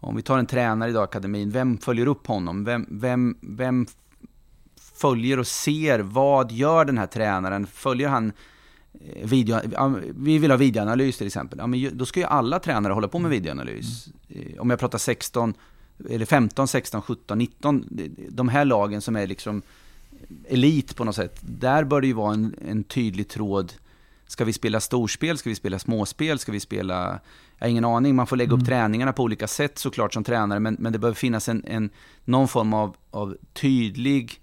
[0.00, 2.64] Om vi tar en tränare idag i akademin, vem följer upp honom?
[2.64, 3.86] Vem, vem, vem
[4.94, 7.66] följer och ser vad gör den här tränaren?
[7.66, 8.32] Följer han
[9.22, 9.60] video,
[10.14, 11.58] vi vill ha videoanalys till exempel.
[11.58, 14.08] Ja, men då ska ju alla tränare hålla på med videoanalys.
[14.28, 14.60] Mm.
[14.60, 15.54] Om jag pratar 16,
[16.10, 17.86] eller 15, 16, 17, 19,
[18.28, 19.62] de här lagen som är liksom
[20.48, 21.38] elit på något sätt.
[21.40, 23.72] Där bör det ju vara en, en tydlig tråd.
[24.26, 25.38] Ska vi spela storspel?
[25.38, 26.38] Ska vi spela småspel?
[26.38, 27.20] Ska vi spela...
[27.58, 28.14] Jag har ingen aning.
[28.14, 28.66] Man får lägga upp mm.
[28.66, 30.60] träningarna på olika sätt såklart som tränare.
[30.60, 31.90] Men, men det behöver finnas en, en,
[32.24, 34.41] någon form av, av tydlig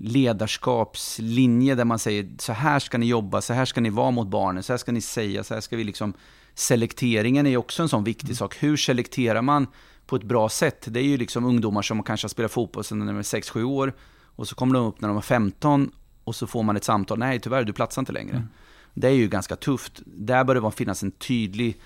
[0.00, 4.28] ledarskapslinje där man säger så här ska ni jobba, så här ska ni vara mot
[4.28, 6.12] barnen, så här ska ni säga, så här ska vi liksom...
[6.56, 8.36] Selekteringen är ju också en sån viktig mm.
[8.36, 8.56] sak.
[8.60, 9.66] Hur selekterar man
[10.06, 10.86] på ett bra sätt.
[10.90, 13.94] Det är ju liksom ungdomar som kanske har spelat fotboll sedan de är 6-7 år
[14.36, 15.90] och så kommer de upp när de är 15
[16.24, 17.18] och så får man ett samtal.
[17.18, 18.36] Nej, tyvärr, du platsar inte längre.
[18.36, 18.48] Mm.
[18.94, 20.02] Det är ju ganska tufft.
[20.04, 21.80] Där bör det finnas en tydlig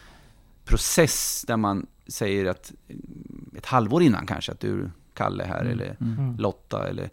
[0.64, 2.72] process där man säger att
[3.56, 5.72] ett halvår innan kanske att du, Kalle här mm.
[5.72, 6.36] eller mm.
[6.36, 7.10] Lotta eller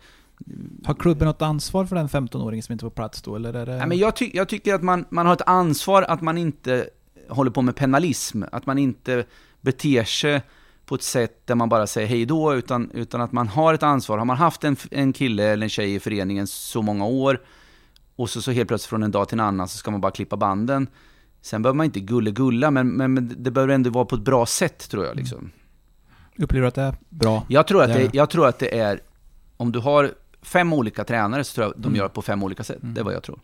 [0.84, 3.36] har klubben något ansvar för den 15-åringen som inte får plats då?
[3.36, 3.78] Eller är det...
[3.78, 6.90] Nej, men jag, ty jag tycker att man, man har ett ansvar att man inte
[7.30, 8.44] håller på med penalism.
[8.52, 9.26] Att man inte
[9.62, 10.42] beter sig
[10.86, 13.84] på ett sätt där man bara säger hej då, utan, utan att man har ett
[13.84, 14.18] ansvar.
[14.18, 17.42] Har man haft en, en kille eller en tjej i föreningen så många år
[18.16, 20.12] och så, så helt plötsligt från en dag till en annan så ska man bara
[20.12, 20.88] klippa banden.
[21.42, 24.46] Sen behöver man inte gulle-gulla, men, men, men, det behöver ändå vara på ett bra
[24.46, 25.16] sätt tror jag.
[25.16, 25.52] Liksom.
[26.38, 27.46] Upplever du att det är bra?
[27.50, 29.00] Jag tror att det, jag tror att det är,
[29.58, 31.98] om du har fem olika tränare så tror jag att de mm.
[31.98, 32.84] gör det på fem olika sätt.
[32.84, 32.94] Mm.
[32.94, 33.40] Det är vad jag tror.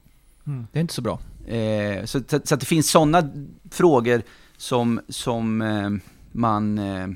[0.48, 0.68] Mm.
[0.72, 1.20] Det är inte så bra.
[1.48, 3.30] Eh, så, så, så, att det finns sådana
[3.72, 4.22] frågor
[4.58, 5.90] som, som eh,
[6.32, 7.08] man eh,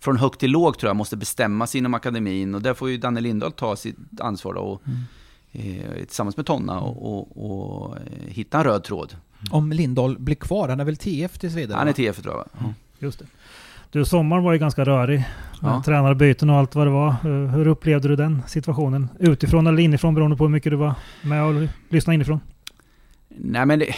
[0.00, 3.20] från högt till lågt tror jag måste bestämmas inom akademin och där får ju Danne
[3.20, 5.80] Lindahl ta sitt ansvar då, och, mm.
[5.80, 9.16] eh, tillsammans med Tonna och, och, och eh, hitta en röd tråd.
[9.50, 11.78] Om Lindahl blir kvar, han är väl TF tills vidare?
[11.78, 12.60] Han är TF tror jag.
[12.60, 12.74] Mm.
[12.98, 13.26] Just det.
[13.92, 15.24] Du, sommaren var ju ganska rörig.
[15.62, 15.82] Ja.
[15.86, 17.14] Tränarbyten och allt vad det var.
[17.48, 19.08] Hur upplevde du den situationen?
[19.18, 22.40] Utifrån eller inifrån beroende på hur mycket du var med och lyssnade inifrån?
[23.28, 23.94] Nej men det,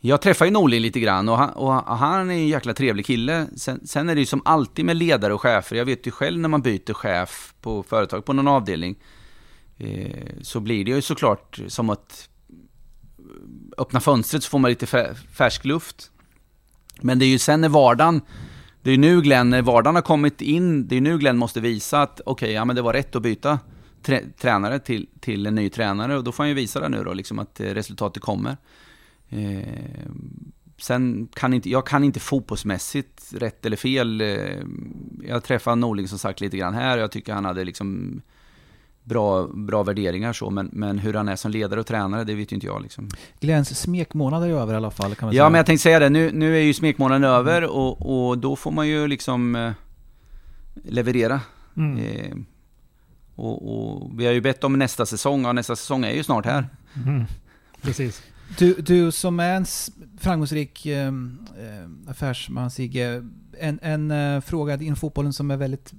[0.00, 3.46] jag träffar ju Norling lite grann och han, och han är en jäkla trevlig kille.
[3.56, 5.76] Sen, sen, är det ju som alltid med ledare och chefer.
[5.76, 8.96] Jag vet ju själv när man byter chef på företag, på någon avdelning.
[9.78, 12.28] Eh, så blir det ju såklart som att
[13.78, 14.86] öppna fönstret så får man lite
[15.32, 16.10] färsk luft.
[17.00, 18.20] Men det är ju sen när vardagen,
[18.88, 21.60] det är ju nu Glenn, när vardagen har kommit in, det är nu Glenn måste
[21.60, 23.58] visa att okej, okay, ja men det var rätt att byta
[24.40, 27.12] tränare till, till en ny tränare och då får han ju visa det nu då,
[27.12, 28.56] liksom att eh, resultatet kommer.
[29.28, 30.08] Eh,
[30.78, 34.20] sen kan inte, jag kan inte fotbollsmässigt, rätt eller fel.
[34.20, 34.28] Eh,
[35.22, 36.96] jag träffade Norling som sagt lite grann här.
[36.96, 38.20] och Jag tycker han hade liksom
[39.08, 42.52] bra, bra värderingar så, men, men hur han är som ledare och tränare, det vet
[42.52, 42.82] ju inte jag.
[42.82, 43.08] Liksom.
[43.40, 45.50] Glens smekmånad är över i alla fall, kan man Ja, säga.
[45.50, 46.08] men jag tänkte säga det.
[46.08, 47.36] Nu, nu är ju smekmånaden mm.
[47.36, 49.72] över och, och då får man ju liksom eh,
[50.84, 51.40] leverera.
[51.76, 51.98] Mm.
[51.98, 52.36] Eh,
[53.34, 56.44] och, och, vi har ju bett om nästa säsong, och nästa säsong är ju snart
[56.44, 56.68] här.
[57.06, 57.24] Mm.
[57.82, 58.22] Precis.
[58.58, 59.66] Du, du som är en
[60.18, 61.12] framgångsrik eh,
[62.06, 63.24] affärsman, Sigge.
[63.60, 65.92] En, en eh, fråga inom fotbollen som är väldigt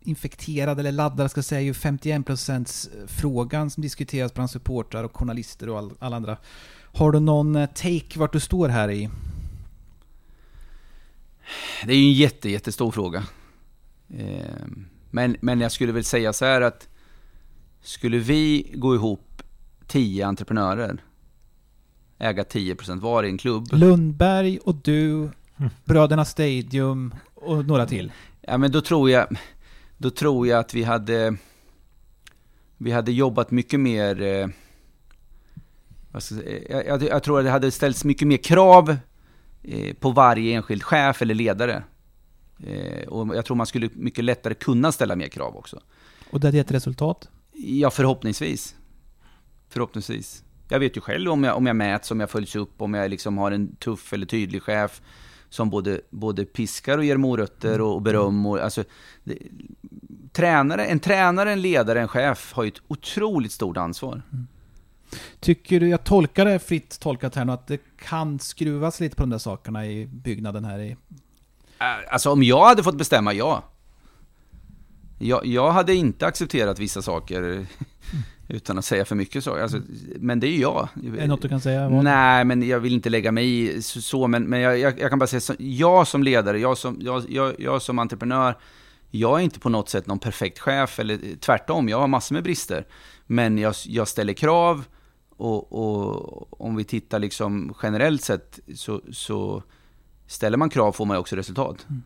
[0.00, 5.68] infekterad eller laddad, ska jag säga, ju 51% frågan som diskuteras bland supportrar och journalister
[5.68, 6.36] och all, alla andra.
[6.92, 9.10] Har du någon eh, take vart du står här i?
[11.84, 13.24] Det är ju en jätte, jättestor fråga.
[14.08, 14.66] Eh,
[15.10, 16.88] men, men jag skulle väl säga så här att
[17.82, 19.42] skulle vi gå ihop
[19.86, 21.00] tio entreprenörer
[22.20, 23.68] äga 10% var i en klubb.
[23.72, 25.30] Lundberg och du,
[25.84, 28.12] Bröderna Stadium och några till.
[28.40, 29.36] Ja, men då tror jag,
[30.00, 31.36] då tror jag att vi hade,
[32.76, 34.48] vi hade jobbat mycket mer, eh,
[36.68, 38.96] jag, jag, jag, tror att det hade ställts mycket mer krav
[39.62, 41.82] eh, på varje enskild chef eller ledare.
[42.66, 45.80] Eh, och jag tror man skulle mycket lättare kunna ställa mer krav också.
[46.30, 47.28] Och det hade gett resultat?
[47.52, 48.74] Ja, förhoppningsvis.
[49.68, 52.94] Förhoppningsvis jag vet ju själv om jag, om jag mäts, om jag följs upp, om
[52.94, 55.02] jag liksom har en tuff eller tydlig chef
[55.50, 58.46] som både, både piskar och ger morötter och, och beröm.
[58.46, 58.84] Och, alltså,
[59.24, 59.38] det,
[60.32, 64.22] tränare, en tränare, en ledare, en chef har ju ett otroligt stort ansvar.
[64.32, 64.46] Mm.
[65.40, 69.22] Tycker du, jag tolkar det fritt tolkat här nu, att det kan skruvas lite på
[69.22, 70.96] de där sakerna i byggnaden här i...
[71.78, 73.64] Äh, alltså om jag hade fått bestämma, ja.
[75.18, 77.66] Jag, jag hade inte accepterat vissa saker
[78.50, 79.62] utan att säga för mycket så.
[79.62, 79.80] Alltså,
[80.16, 80.88] men det är ju jag.
[81.04, 81.88] Är det något du kan säga?
[81.88, 84.26] Nej, men jag vill inte lägga mig i så.
[84.26, 87.24] Men, men jag, jag, jag kan bara säga, så, jag som ledare, jag som, jag,
[87.28, 88.58] jag, jag som entreprenör,
[89.10, 92.44] jag är inte på något sätt någon perfekt chef, eller tvärtom, jag har massor med
[92.44, 92.86] brister.
[93.26, 94.84] Men jag, jag ställer krav
[95.36, 99.62] och, och, om vi tittar liksom generellt sett så, så
[100.26, 101.86] ställer man krav får man också resultat.
[101.88, 102.02] Mm.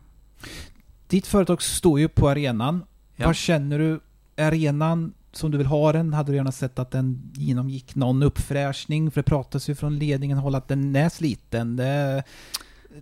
[1.07, 2.83] Ditt företag står ju på arenan.
[3.15, 3.25] Ja.
[3.25, 3.99] Vad känner du?
[4.37, 9.11] Arenan som du vill ha den, hade du gärna sett att den genomgick någon uppfräschning?
[9.11, 11.75] För det pratas ju från ledningen håll att den är sliten.
[11.75, 12.23] Det,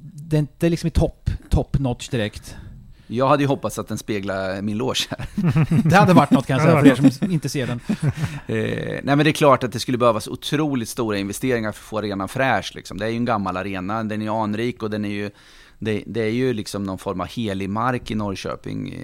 [0.02, 2.56] det är inte liksom i topp, top notch direkt.
[3.08, 5.28] Jag hade ju hoppats att den speglar min loge här.
[5.89, 7.80] det hade varit något kan jag säga för er som inte ser den.
[8.48, 11.86] eh, nej men det är klart att det skulle behövas otroligt stora investeringar för att
[11.86, 12.72] få arenan fräsch.
[12.76, 12.98] Liksom.
[12.98, 15.30] Det är ju en gammal arena, den är anrik och den är ju,
[15.80, 18.96] det, det är ju liksom någon form av helig mark i Norrköping.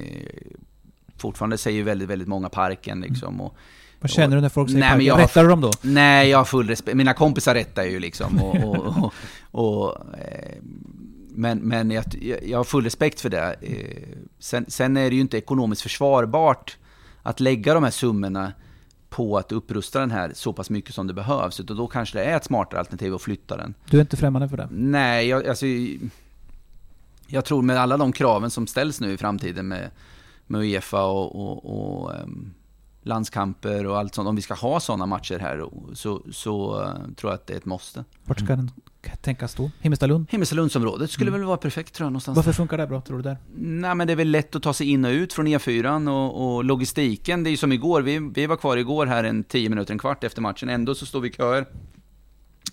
[1.19, 3.41] Fortfarande säger väldigt, väldigt många parken liksom.
[3.41, 3.55] Och,
[3.99, 5.17] vad känner du när folk säger nej, parken?
[5.17, 5.71] Rättar du dem då?
[5.81, 6.97] Nej, jag har full respekt.
[6.97, 8.43] Mina kompisar rättar ju liksom.
[8.43, 8.87] Och, och,
[9.51, 10.57] och, och eh,
[11.29, 12.03] men, men jag,
[12.43, 13.55] jag har full respekt för det.
[13.61, 16.77] Eh, sen, sen, är det ju inte ekonomiskt försvarbart
[17.23, 18.53] att lägga de här summorna
[19.09, 21.59] på att upprusta den här så pass mycket som det behövs.
[21.59, 23.73] Utan då kanske det är ett smartare alternativ att flytta den.
[23.89, 24.67] Du är inte främmande för det?
[24.71, 25.65] Nej, jag, alltså,
[27.27, 29.89] jag tror med alla de kraven som ställs nu i framtiden med,
[30.49, 32.53] med Uefa och, och, och um,
[33.01, 34.27] landskamper och allt sånt.
[34.27, 37.57] Om vi ska ha sådana matcher här så, så uh, tror jag att det är
[37.57, 38.03] ett måste.
[38.25, 38.71] Vart ska den
[39.21, 39.71] tänkas då?
[39.79, 40.27] Himmelstalund?
[40.29, 41.39] Himmelstalundsområdet skulle mm.
[41.39, 42.35] väl vara perfekt tror jag någonstans.
[42.35, 43.37] Varför funkar det bra tror du där?
[43.55, 46.55] Nej men det är väl lätt att ta sig in och ut från E4 och,
[46.55, 47.43] och logistiken.
[47.43, 49.99] Det är ju som igår, vi, vi var kvar igår här en 10 minuter, en
[49.99, 50.69] kvart efter matchen.
[50.69, 51.65] Ändå så står vi i köer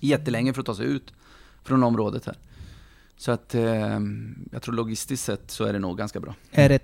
[0.01, 1.13] jättelänge för att ta sig ut
[1.65, 2.37] från området här.
[3.17, 4.01] Så att eh,
[4.53, 6.35] jag tror logistiskt sett så är det nog ganska bra.
[6.51, 6.83] Är det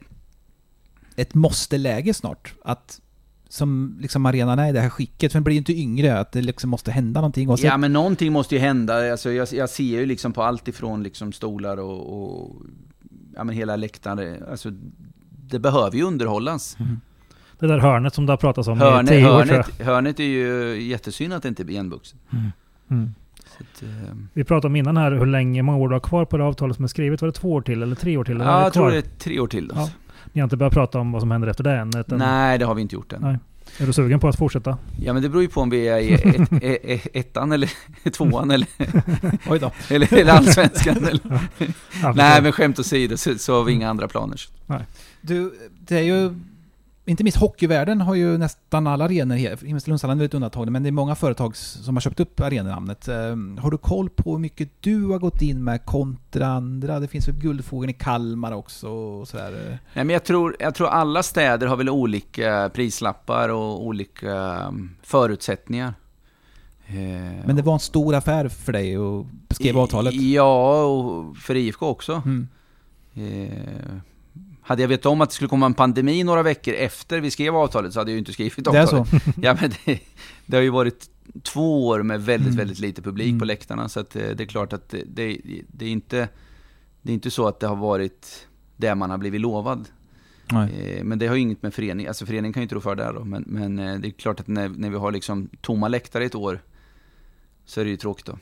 [1.22, 2.54] ett måste-läge snart?
[2.64, 3.00] Att
[3.48, 6.32] som liksom arenan är i det här skicket, för den blir ju inte yngre, att
[6.32, 7.48] det liksom måste hända någonting.
[7.48, 9.12] Och ja, men någonting måste ju hända.
[9.12, 12.62] Alltså, jag, jag ser ju liksom på allt ifrån liksom stolar och, och
[13.36, 14.44] ja, men hela läktaren.
[14.50, 14.70] Alltså,
[15.48, 16.76] det behöver ju underhållas.
[16.80, 17.00] Mm.
[17.58, 20.24] Det där hörnet som det har pratats om hörnet, i tio år, hörnet, hörnet är
[20.24, 22.18] ju jättesynd att det inte blir igenvuxet.
[22.32, 22.52] Mm.
[22.90, 23.14] Mm.
[23.58, 26.36] Att, eh, Vi pratade om innan här hur länge, många år du har kvar på
[26.36, 27.20] det avtalet som är skrivet.
[27.20, 28.38] Var det två år till eller tre år till?
[28.38, 29.72] Ja, jag tror det är tre år till.
[29.74, 29.90] Ja.
[30.32, 31.90] Ni har inte börjat prata om vad som händer efter det än?
[31.96, 32.18] Utan...
[32.18, 33.20] Nej, det har vi inte gjort än.
[33.22, 33.38] Nej.
[33.78, 34.78] Är du sugen på att fortsätta?
[35.00, 37.70] Ja men det beror ju på om vi är i ett, ett, ett, ettan eller
[38.10, 38.68] tvåan eller,
[39.48, 39.70] Oj då.
[39.90, 40.96] eller, eller allsvenskan.
[40.96, 41.20] Eller.
[42.02, 44.40] Ja, Nej men skämt åsido så, så har vi inga andra planer.
[44.66, 44.80] Nej.
[45.20, 46.34] Du, det är ju
[47.04, 50.92] inte minst hockeyvärlden har ju nästan alla arenor, Himmelstalundshallen är ett undantag, men det är
[50.92, 53.08] många företag som har köpt upp arenanamnet.
[53.08, 57.00] Ehm, har du koll på hur mycket du har gått in med kontra andra?
[57.00, 59.78] Det finns väl Guldfågeln i Kalmar också och sådär?
[59.94, 64.90] Nej, men jag tror, jag tror alla städer har väl olika prislappar och olika mm,
[65.02, 65.94] förutsättningar.
[66.86, 70.14] Ehm, men det var en stor affär för dig att skriva avtalet?
[70.14, 72.22] Ja, och för IFK också.
[72.24, 72.48] Mm.
[74.72, 77.56] Hade jag vetat om att det skulle komma en pandemi några veckor efter vi skrev
[77.56, 78.90] avtalet så hade jag ju inte skrivit avtalet.
[78.90, 79.30] Det är så?
[79.42, 80.00] ja, men det,
[80.46, 81.10] det har ju varit
[81.42, 82.58] två år med väldigt, mm.
[82.58, 83.38] väldigt lite publik mm.
[83.38, 83.88] på läktarna.
[83.88, 85.04] Så eh, det är klart att det,
[85.68, 86.28] det, är inte,
[87.02, 89.88] det är inte så att det har varit det man har blivit lovad.
[90.52, 90.96] Nej.
[90.98, 92.96] Eh, men det har ju inget med föreningen, alltså föreningen kan ju inte rå för
[92.96, 93.24] det då.
[93.24, 96.34] Men, men eh, det är klart att när, när vi har liksom tomma läktare ett
[96.34, 96.60] år
[97.64, 98.38] så är det ju tråkigt då.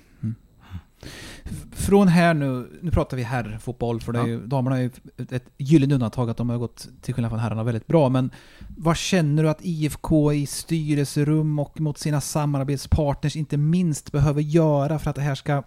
[1.72, 4.90] Från här nu, nu pratar vi herrfotboll för det är ju, damerna är ju
[5.30, 8.08] ett gyllene undantag att de har gått, till skillnad från herrarna, väldigt bra.
[8.08, 8.30] Men
[8.76, 14.98] vad känner du att IFK i styrelserum och mot sina samarbetspartners inte minst behöver göra
[14.98, 15.62] för att det här ska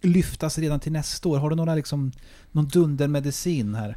[0.00, 1.38] lyftas redan till nästa år?
[1.38, 2.12] Har du några liksom,
[2.52, 3.96] någon dundermedicin här?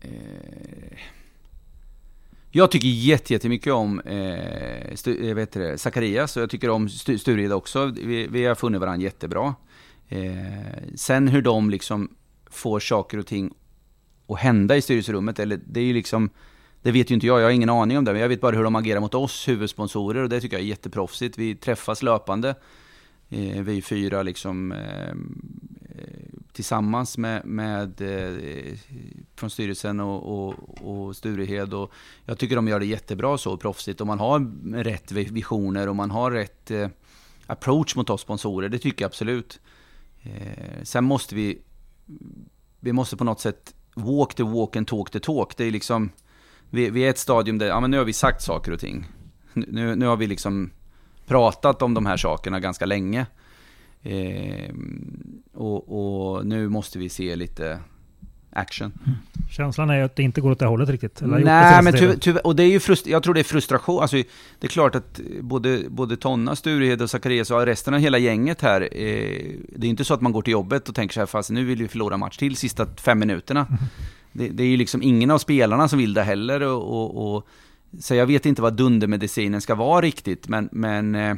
[0.00, 0.98] Eh
[2.50, 7.56] jag tycker jättemycket om eh, stu, eh, vet det, Zacharias och jag tycker om Sturida
[7.56, 7.86] också.
[7.86, 9.54] Vi, vi, har funnit varandra jättebra.
[10.08, 10.20] Eh,
[10.94, 12.10] sen hur de liksom
[12.50, 13.54] får saker och ting
[14.28, 16.30] att hända i styrelserummet, eller det är ju liksom
[16.82, 18.56] det vet ju inte jag, jag har ingen aning om det, men jag vet bara
[18.56, 21.38] hur de agerar mot oss huvudsponsorer och det tycker jag är jätteproffsigt.
[21.38, 22.54] Vi träffas löpande,
[23.28, 25.14] eh, vi fyra liksom eh,
[26.52, 28.78] tillsammans med, med eh,
[29.36, 31.74] från styrelsen och, och, och Sturehed.
[31.74, 31.92] Och
[32.24, 34.00] jag tycker de gör det jättebra så, proffsigt.
[34.00, 34.40] Och man har
[34.84, 36.88] rätt visioner och man har rätt eh,
[37.46, 38.68] approach mot oss sponsorer.
[38.68, 39.60] Det tycker jag absolut.
[40.22, 41.62] Eh, sen måste vi,
[42.80, 45.56] vi måste på något sätt walk the walk and talk the talk.
[45.56, 46.10] Det är liksom,
[46.70, 49.08] vi, vi är ett stadium där, ja men nu har vi sagt saker och ting.
[49.52, 50.70] Nu, nu har vi liksom
[51.26, 53.26] pratat om de här sakerna ganska länge.
[54.02, 54.74] Eh,
[55.54, 57.78] och, och, nu måste vi se lite
[58.52, 58.92] action.
[59.06, 59.18] Mm.
[59.50, 61.20] Känslan är att det inte går åt det hållet riktigt.
[61.20, 64.02] Nej, men tyvärr, tyvärr, och det är ju frust jag tror det är frustration.
[64.02, 64.16] Alltså,
[64.58, 68.60] det är klart att både, både Tonna, Sturehed och Zacharias och resten av hela gänget
[68.60, 68.88] här, eh,
[69.76, 71.64] det är inte så att man går till jobbet och tänker så här, fast nu
[71.64, 73.66] vill vi förlora match till sista fem minuterna.
[73.68, 73.80] Mm.
[74.32, 76.62] Det, det, är ju liksom ingen av spelarna som vill det heller.
[76.62, 77.48] och, och, och
[77.98, 81.34] så jag vet inte vad dundermedicinen ska vara riktigt, men, men eh,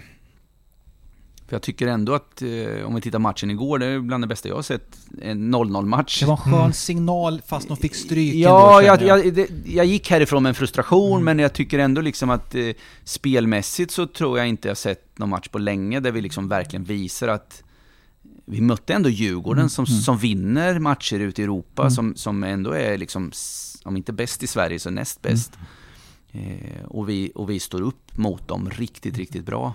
[1.52, 4.28] för jag tycker ändå att, eh, om vi tittar matchen igår, det är bland det
[4.28, 6.20] bästa jag har sett, en 0-0 match.
[6.20, 6.72] Det var en skön Mm.
[6.72, 10.54] signal fast de fick stryk Ja, ändå, jag, jag, det, jag gick härifrån med en
[10.54, 11.24] frustration, Mm.
[11.24, 12.70] men jag tycker ändå liksom att eh,
[13.04, 16.84] spelmässigt så tror jag inte jag sett någon match på länge där vi liksom verkligen
[16.84, 17.62] visar att
[18.44, 20.00] vi mötte ändå Djurgården Mm, som, mm.
[20.00, 21.90] som vinner matcher ute i Europa, Mm.
[21.90, 23.32] som, som ändå är liksom,
[23.84, 25.52] om inte bäst i Sverige så näst bäst.
[26.32, 29.74] Eh, och, vi, och vi står upp mot dem riktigt, riktigt bra.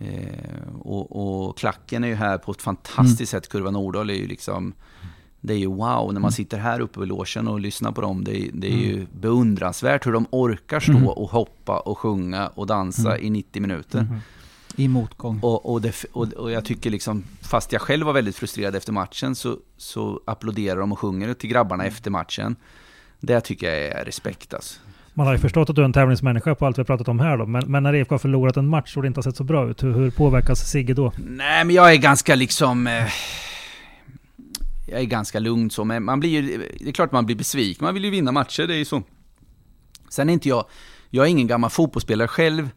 [0.00, 3.48] Eh, och, och klacken är ju här på ett fantastiskt sätt.
[3.48, 4.72] Kurva Nordahl är ju liksom,
[5.40, 8.24] det är ju wow när man sitter här uppe vid logen och lyssnar på dem.
[8.24, 11.08] Det är, det är ju beundransvärt hur de orkar stå Mm.
[11.08, 13.26] och hoppa och sjunga och dansa Mm.
[13.26, 14.20] i 90 minuter.
[14.76, 15.38] I motgång.
[15.42, 18.92] Och, och, det, och, och jag tycker liksom, fast jag själv var väldigt frustrerad efter
[18.92, 22.56] matchen så, så applåderar de och sjunger till grabbarna efter matchen.
[23.20, 24.80] Det tycker jag är respekt alltså.
[25.14, 27.20] Man har ju förstått att du är en tävlingsmänniska på allt vi har pratat om
[27.20, 27.46] här då.
[27.46, 29.70] Men, men när IFK har förlorat en match och det inte har sett så bra
[29.70, 31.12] ut, hur, hur påverkas Sigge då?
[31.16, 32.86] Nej, men jag är ganska liksom...
[32.86, 33.04] Eh,
[34.86, 36.68] jag är ganska lugn så, men man blir ju...
[36.80, 39.02] Det är klart man blir besviken, man vill ju vinna matcher, det är ju så.
[40.08, 40.64] Sen är inte jag...
[41.10, 42.68] Jag är ingen gammal fotbollsspelare själv,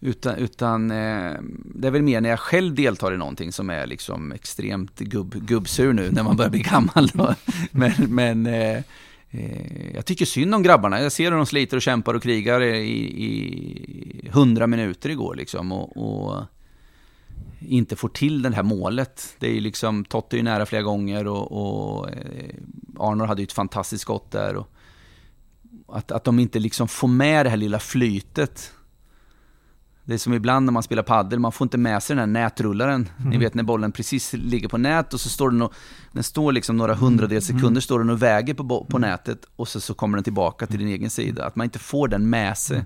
[0.00, 1.32] utan, utan eh,
[1.74, 5.34] det är väl mer när jag själv deltar i någonting som är liksom extremt gubb,
[5.34, 7.34] gubbsur nu, när man börjar bli gammal då.
[7.70, 8.82] Men, men eh,
[9.30, 11.00] Eh, jag tycker synd om grabbarna.
[11.00, 15.72] Jag ser hur de sliter och kämpar och krigar i, hundra minuter igår liksom.
[15.72, 16.44] Och, och
[17.60, 19.36] inte får till det här målet.
[19.38, 22.54] Det är ju liksom, Totte är ju nära flera gånger och, och eh,
[22.98, 24.56] Arnor hade ju ett fantastiskt skott där.
[24.56, 24.68] Och
[25.88, 28.72] att, att de inte liksom får med det här lilla flytet.
[30.08, 32.42] Det är som ibland när man spelar paddel, man får inte med sig den här
[32.42, 33.08] nätrullaren.
[33.18, 33.40] Ni Mm.
[33.40, 35.72] vet när bollen precis ligger på nät och så står den och,
[36.12, 39.80] den står liksom några hundradels sekunder står den och väger på, på nätet och så,
[39.80, 41.44] så kommer den tillbaka till din egen sida.
[41.46, 42.84] Att man inte får den med sig.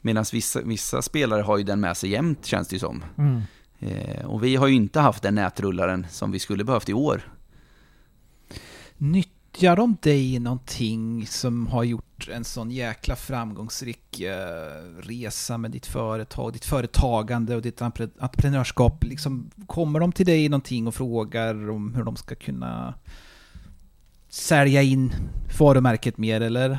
[0.00, 3.04] Medan vissa, vissa spelare har ju den med sig jämt känns det ju som.
[3.18, 3.42] Mm.
[3.78, 7.22] Eh, och vi har ju inte haft den nätrullaren som vi skulle behövt i år.
[9.52, 15.70] Nyttjar de dig i någonting som har gjort en sån jäkla framgångsrik eh, resa med
[15.70, 19.04] ditt företag, ditt företagande och ditt entreprenörskap?
[19.04, 22.94] Liksom, kommer de till dig i någonting och frågar om hur de ska kunna
[24.28, 25.12] sälja in
[25.58, 26.78] varumärket mer eller?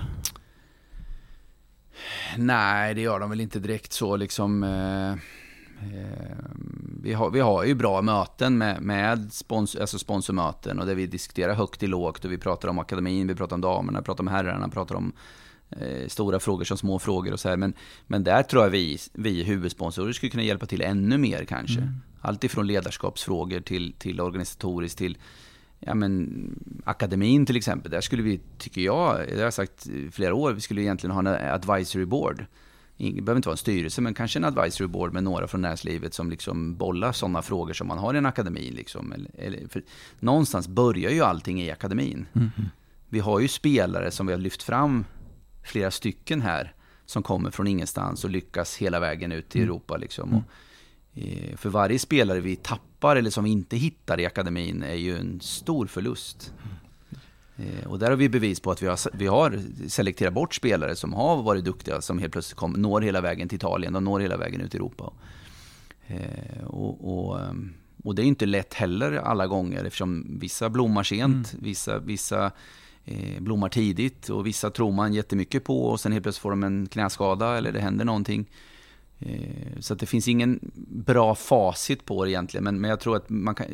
[2.38, 4.64] Nej, det gör de väl inte direkt så liksom.
[4.64, 5.16] Eh,
[7.04, 11.08] vi, har, vi har ju bra möten med, med spons, alltså sponsormöten och där vi
[11.08, 14.28] diskuterar högt till lågt och vi pratar om akademin, vi pratar om damerna, pratar om
[14.28, 15.14] herrarna, pratar om
[15.70, 17.58] eh, stora frågor som små frågor och så här.
[17.58, 17.74] Men,
[18.08, 21.80] men där tror jag vi, vi huvudsponsorer skulle kunna hjälpa till ännu mer kanske.
[21.80, 21.94] Mm.
[22.22, 25.18] Allt ifrån ledarskapsfrågor till, till organisatoriskt till
[25.80, 27.92] ja, men, akademin till exempel.
[27.92, 31.16] Där skulle vi, tycker jag, det har jag sagt i flera år, vi skulle egentligen
[31.16, 32.46] ha en advisory board.
[32.98, 36.14] Det behöver inte vara en styrelse, men kanske en advisory board med några från näringslivet
[36.14, 38.72] som liksom bollar sådana frågor som man har i en akademi.
[38.72, 39.12] Liksom.
[39.12, 39.68] Eller, eller,
[40.20, 42.26] någonstans börjar ju allting i akademin.
[43.10, 45.06] Vi har ju spelare som vi har lyft fram,
[45.64, 46.74] flera stycken här,
[47.06, 49.70] som kommer från ingenstans och lyckas hela vägen ut i Mm.
[49.70, 49.98] Europa.
[49.98, 50.34] Liksom.
[50.34, 50.44] Och,
[51.22, 55.18] eh, för varje spelare vi tappar eller som vi inte hittar i akademin är ju
[55.18, 56.54] en stor förlust.
[56.64, 56.83] Eh,
[57.86, 61.14] Och där har vi bevis på att vi har, vi har selekterat bort spelare som
[61.14, 64.38] har varit duktiga, som helt plötsligt kom, når hela vägen till Italien, de når hela
[64.38, 65.14] vägen ut i Europa.
[66.08, 71.04] Eh, Och, och, ehm, och det är inte lätt heller alla gånger eftersom vissa blommar
[71.04, 72.52] sent, vissa, vissa
[73.06, 76.64] eh, blommar tidigt och vissa tror man jättemycket på och sen helt plötsligt får de
[76.64, 78.46] en knäskada eller det händer någonting.
[79.20, 80.60] Eh, Så det finns ingen
[81.06, 83.68] bra facit på det egentligen, men, men jag tror att man kan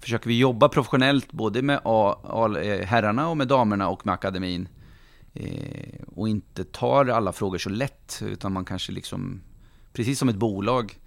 [0.00, 4.12] Försöker vi jobba professionellt både med A, A, eh, herrarna och med damerna och med
[4.12, 4.68] akademin
[5.34, 9.40] eh, och inte tar alla frågor så lätt utan man kanske liksom
[9.92, 10.98] Precis som ett bolag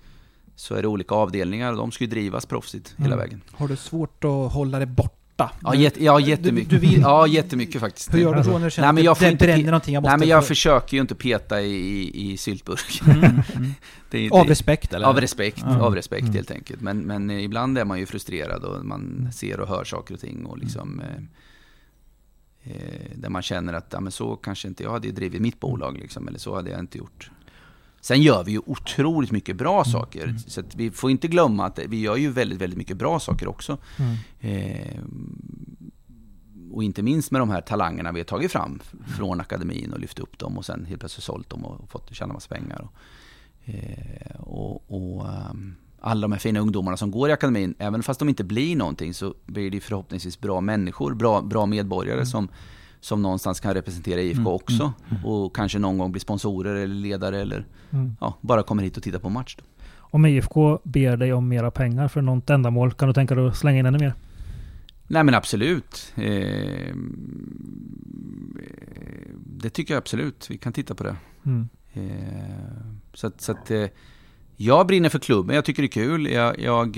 [0.55, 3.19] så är det olika avdelningar och de ska ju drivas proffsigt hela Mm.
[3.19, 3.41] vägen.
[3.51, 5.17] Har du svårt att hålla det borta?
[5.37, 6.69] Ja, jätte, ja jättemycket.
[6.69, 8.13] Du, du vill, ja, jättemycket faktiskt.
[8.13, 9.93] hur gör du då när du känner Nej, men jag att det inte bränner någonting?
[9.93, 13.01] Jag måste Nej men jag få- försöker ju inte peta i, i, i syltburk.
[13.07, 13.19] Mm,
[13.55, 13.73] mm.
[14.09, 15.07] Det, Av det, respekt eller?
[15.07, 15.79] av respekt, Ja.
[15.81, 16.33] av respekt Mm.
[16.35, 16.81] helt enkelt.
[16.81, 20.45] Men, men ibland är man ju frustrerad och man ser och hör saker och ting
[20.45, 25.11] och liksom eh, eh, där man känner att ja, men så kanske inte jag hade
[25.11, 27.31] drivit mitt bolag liksom, eller så hade jag inte gjort.
[28.03, 31.79] Sen gör vi ju otroligt mycket bra saker, så att vi får inte glömma att
[31.87, 33.77] vi gör ju väldigt, väldigt mycket bra saker också.
[33.97, 34.17] Mm.
[34.39, 35.03] Eh,
[36.71, 38.79] och inte minst med de här talangerna vi har tagit fram
[39.17, 42.33] från akademin och lyft upp dem och sen helt plötsligt sålt dem och fått tjäna
[42.33, 42.87] massa pengar.
[42.87, 42.93] Och,
[43.73, 48.19] eh, och, och ehm, alla de här fina ungdomarna som går i akademin, även fast
[48.19, 52.47] de inte blir någonting så blir det förhoppningsvis bra människor, bra, bra medborgare som,
[53.03, 54.93] som någonstans kan representera IFK Mm, också.
[55.11, 58.15] mm, Och kanske någon gång bli sponsorer eller ledare eller Mm.
[58.21, 59.55] ja, bara kommer hit och tittar på match.
[59.59, 59.63] Då.
[59.99, 63.57] Om IFK ber dig om mera pengar för något ändamål, kan du tänka dig att
[63.57, 64.13] slänga in ännu mer?
[65.07, 66.13] Nej men absolut.
[66.15, 66.95] Eh,
[69.45, 70.47] det tycker jag absolut.
[70.49, 71.15] Vi kan titta på det.
[71.45, 71.69] Mm.
[71.93, 72.83] Eh,
[73.13, 73.85] så att, så att eh,
[74.55, 75.55] jag brinner för klubben.
[75.55, 76.25] Jag tycker det är kul.
[76.31, 76.97] Jag, jag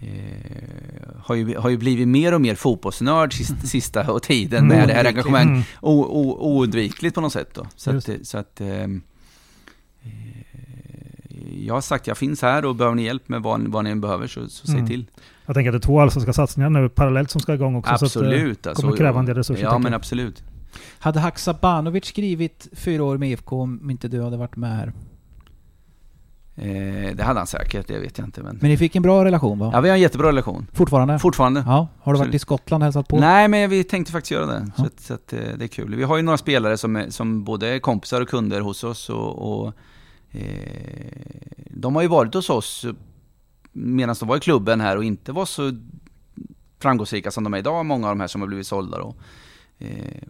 [0.00, 4.68] eh, eh, har, ju, har ju blivit mer och mer fotbollsnörd sista, sista och tiden
[4.68, 5.48] med det här engagemanget.
[5.48, 5.62] Mm.
[5.80, 7.66] Oundvikligt på något sätt då.
[7.76, 8.88] Så Just att, så att eh, eh,
[11.60, 14.26] jag har sagt jag finns här och behöver ni hjälp med vad, vad ni behöver
[14.26, 14.86] så, så säg Mm.
[14.86, 15.06] till.
[15.46, 17.88] Jag tänker att det är två allsvenska satsningar nu parallellt som ska igång också.
[17.88, 18.62] Så att, eh, Absolut.
[18.62, 19.62] det kommer kräva en del resurser.
[19.62, 20.42] Ja men absolut.
[20.98, 24.92] Hade Haksabanovic skrivit fyra år med IFK om inte du hade varit med här?
[26.60, 28.42] Eh, det hade han säkert, det vet jag inte.
[28.42, 28.58] Men...
[28.60, 29.70] Men ni fick en bra relation va?
[29.72, 30.66] Ja, vi har en jättebra relation.
[30.72, 31.18] Fortfarande?
[31.18, 31.64] Fortfarande.
[31.66, 31.88] Ja.
[32.00, 32.34] Har du varit Absolut.
[32.34, 33.20] i Skottland och hälsat på?
[33.20, 34.64] Nej, men vi tänkte faktiskt göra det.
[34.66, 34.82] Ja.
[34.82, 35.94] Så, att, så att, eh, det är kul.
[35.94, 39.10] Vi har ju några spelare som, är, som både är kompisar och kunder hos oss.
[39.10, 39.72] Och, och
[40.30, 40.42] eh,
[41.70, 42.86] de har ju varit hos oss
[43.72, 45.72] medan de var i klubben här och inte var så
[46.80, 48.98] framgångsrika som de är idag, många av de här som har blivit sålda.
[48.98, 49.14] Då.
[49.78, 50.22] Eh,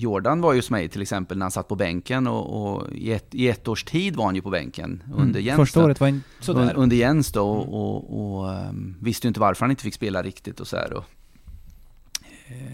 [0.00, 3.12] Jordan var ju hos mig till exempel när han satt på bänken och, och i,
[3.12, 5.46] ett, i ett års tid var han ju på bänken under Mm.
[5.46, 5.56] Jens.
[5.56, 6.62] Första året var en sådär.
[6.62, 9.94] Un- Under Jens då och, och, och ehm, visste ju inte varför han inte fick
[9.94, 10.92] spela riktigt och så här.
[10.92, 11.04] Och,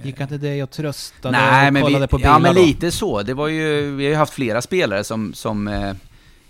[0.05, 2.55] Gick han till dig och tröstade Nej, och men, kollade vi, på bilar ja, men
[2.55, 2.61] då?
[2.63, 3.23] lite så.
[3.23, 5.89] Det var ju, vi har ju haft flera spelare som, som eh,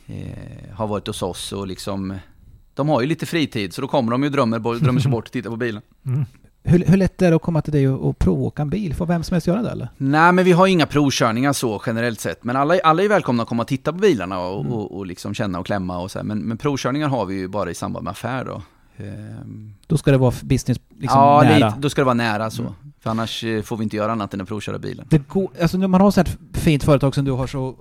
[0.06, 2.14] eh, har varit hos oss och liksom
[2.74, 5.26] de har ju lite fritid så då kommer de ju och drömmer, drömmer sig bort
[5.26, 5.82] och tittar på bilen.
[6.06, 6.24] Mm.
[6.68, 8.94] Hur, hur lätt är det att komma till dig och, och provåka en bil?
[8.94, 9.88] Får vem som helst göra det eller?
[9.96, 12.44] Nej men vi har inga provkörningar så generellt sett.
[12.44, 14.72] Men alla, alla är välkomna att komma och titta på bilarna och, Mm.
[14.72, 16.24] och, och liksom känna och klämma och så här.
[16.24, 18.62] Men, men provkörningar har vi ju bara i samband med affär då.
[19.04, 21.54] Ehm, Då ska det vara business liksom ja, nära.
[21.54, 22.62] Lite, då ska det vara nära så.
[22.62, 22.72] Mm.
[23.00, 25.06] För annars eh, får vi inte göra annat än att provköra bilen.
[25.10, 27.76] Det går, alltså när man har så här fint företag som du har så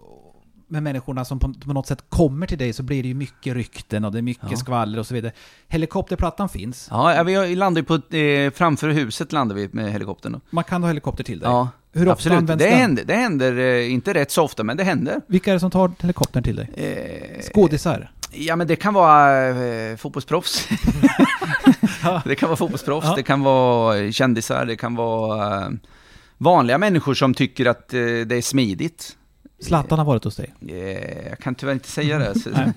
[0.67, 3.53] med människorna som på, på något sätt kommer till dig så blir det ju mycket
[3.53, 4.57] rykten och det är mycket Ja.
[4.57, 5.31] skvaller och så vidare.
[5.67, 6.87] Helikopterplattan finns.
[6.91, 10.39] Ja, vi landar ju på, eh, framför huset landar vi med helikoptern då.
[10.49, 11.49] Man kan ha helikopter till dig.
[11.49, 12.37] Ja, Hur ofta absolut.
[12.37, 12.79] används Det den?
[12.79, 15.21] händer, det händer, eh, inte rätt så ofta, men det händer.
[15.27, 16.69] Vilka är det som tar helikoptern till dig?
[16.75, 18.11] Eh, Skådisar?
[18.31, 20.67] Ja, men det kan vara eh, fotbollsproffs.
[22.25, 23.15] det kan vara fotbollsproffs, Ja.
[23.15, 25.69] det kan vara kändisar, det kan vara eh,
[26.37, 29.17] vanliga människor som tycker att eh, det är smidigt.
[29.59, 30.53] Zlatan har varit hos dig?
[30.67, 32.33] Eh, jag kan tyvärr inte säga det.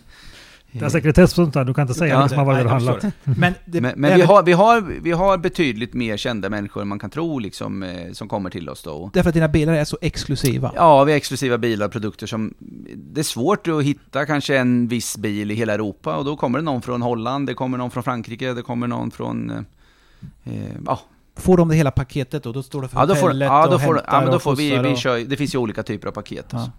[0.73, 2.57] Det är sekretess på sånt där, du kan inte säga Ja, vem som har varit
[2.57, 3.15] Nej, där och handlat.
[3.25, 6.89] Men, det, men men vi, har, vi, har, vi har betydligt mer kända människor än
[6.89, 9.11] man kan tro liksom, eh, som kommer till oss då.
[9.13, 10.73] Därför att dina bilar är så exklusiva.
[10.75, 12.55] Ja, vi har exklusiva bilar och produkter som...
[12.97, 16.59] Det är svårt att hitta kanske en viss bil i hela Europa och då kommer
[16.59, 19.51] det någon från Holland, det kommer någon från Frankrike, det kommer någon från...
[19.51, 21.01] Eh, eh, ja,
[21.39, 22.53] Får de det hela paketet då?
[22.53, 24.31] Då står det för ja, då får, hotellet ja, då och får, hämtar ja, men
[24.31, 26.47] då och får vi, vi kör, det finns ju olika typer av paket.
[26.51, 26.59] Ja.
[26.59, 26.73] Alltså.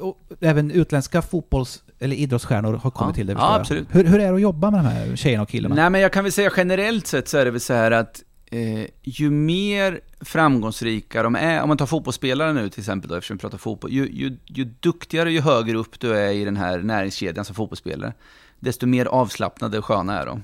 [0.00, 3.14] Och även utländska fotbolls eller idrottsstjärnor har kommit Ja.
[3.14, 3.60] till dig Ja, jag.
[3.60, 3.86] absolut.
[3.90, 5.74] Hur, hur är det att jobba med de här tjejerna och killarna?
[5.74, 8.22] Nej, men jag kan väl säga generellt sett så är det väl så här att
[8.50, 13.36] eh, ju mer framgångsrika de är, om man tar fotbollsspelare nu till exempel då, eftersom
[13.36, 16.78] vi pratar fotboll, ju, ju, ju duktigare, ju högre upp du är i den här
[16.78, 18.12] näringskedjan som fotbollsspelare,
[18.60, 20.42] desto mer avslappnade och sköna är de.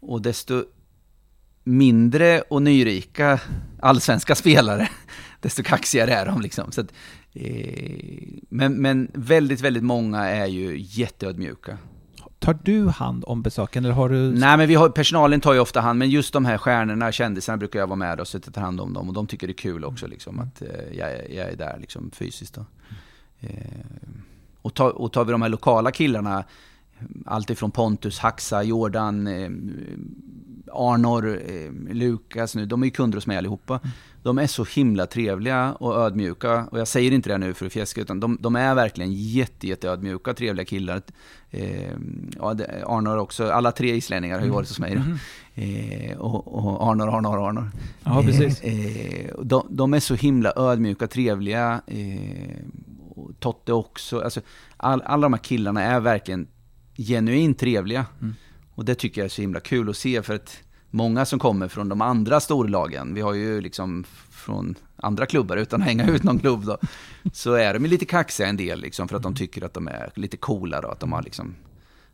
[0.00, 0.64] Och desto
[1.64, 3.40] mindre och nyrika
[3.80, 4.88] allsvenska spelare,
[5.40, 6.72] desto kaxigare är de liksom.
[6.72, 6.92] Så att,
[7.32, 11.78] eh, men, men väldigt, väldigt många är ju jätteödmjuka.
[12.38, 14.16] Tar du hand om besöken eller har du...
[14.32, 17.56] Nej men vi har, personalen tar ju ofta hand, men just de här stjärnorna, kändisarna
[17.58, 19.50] brukar jag vara med och sitta och ta hand om dem och de tycker det
[19.50, 22.64] är kul också liksom att eh, jag, är- jag är där liksom fysiskt då.
[23.40, 23.50] Eh,
[24.62, 26.44] och, ta, och tar vi de här lokala killarna,
[27.26, 29.50] alltifrån Pontus, Haxa, Jordan, eh,
[30.74, 33.80] Arnor, eh, Lukas nu, de är ju kunder hos mig allihopa.
[34.22, 36.66] De är så himla trevliga och ödmjuka.
[36.70, 39.66] Och jag säger inte det nu för att fjäska, utan de, de är verkligen jätte,
[39.66, 41.02] jätte ödmjuka, trevliga killar.
[41.50, 41.92] Eh,
[42.38, 42.56] ja,
[42.86, 44.96] Arnor också, alla tre islänningar har ju varit hos mig.
[44.96, 45.18] Mhm.
[45.54, 47.70] Eh, och, och Arnor, Arnor, Arnor.
[48.04, 48.60] Ja, precis.
[48.60, 51.80] Eh, och de, de är så himla ödmjuka, trevliga.
[51.86, 52.56] Eh,
[53.38, 54.20] Totte också.
[54.20, 54.40] Alltså,
[54.76, 56.46] all, alla de här killarna är verkligen
[56.96, 58.06] genuint trevliga.
[58.20, 58.34] Mm.
[58.74, 60.58] Och det tycker jag är så himla kul att se för att
[60.94, 65.80] många som kommer från de andra storlagen, vi har ju liksom från andra klubbar utan
[65.82, 66.78] att hänga ut någon klubb då,
[67.32, 69.88] så är de ju lite kaxiga en del liksom för att de tycker att de
[69.88, 71.54] är lite coola då, att de har liksom,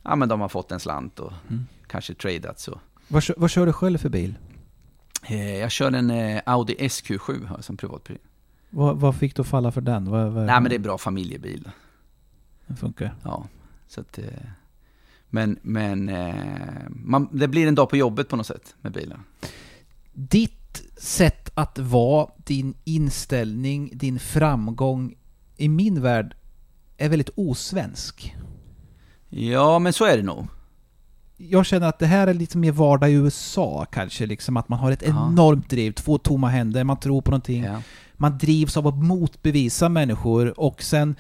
[0.02, 1.66] ja men de har fått en slant och Mm.
[1.86, 2.80] kanske tradat så.
[3.08, 4.34] Vad, vad kör du själv för bil?
[5.28, 8.18] Eh, jag kör en eh, Audi SQ7 har jag som privatpris.
[8.70, 10.10] Vad, vad fick du falla för den?
[10.10, 11.70] Vad, vad, Nej men det är bra familjebil.
[12.66, 13.14] Den funkar.
[13.22, 13.46] Ja,
[13.88, 14.24] så att, eh,
[15.30, 16.34] men men eh,
[16.88, 19.20] man, det blir en dag på jobbet på något sätt med bilen.
[20.12, 25.14] Ditt sätt att vara din inställning, din framgång
[25.56, 26.34] i min värld
[26.96, 28.36] är väldigt osvensk.
[29.28, 30.46] Ja, men så är det nog.
[31.36, 34.78] Jag känner att det här är lite mer vardag i USA kanske, liksom att man
[34.78, 35.28] har ett Ja.
[35.28, 37.62] enormt driv, två tomma händer, man tror på någonting.
[37.64, 37.82] Ja.
[38.14, 41.16] Man drivs av att motbevisa människor och sen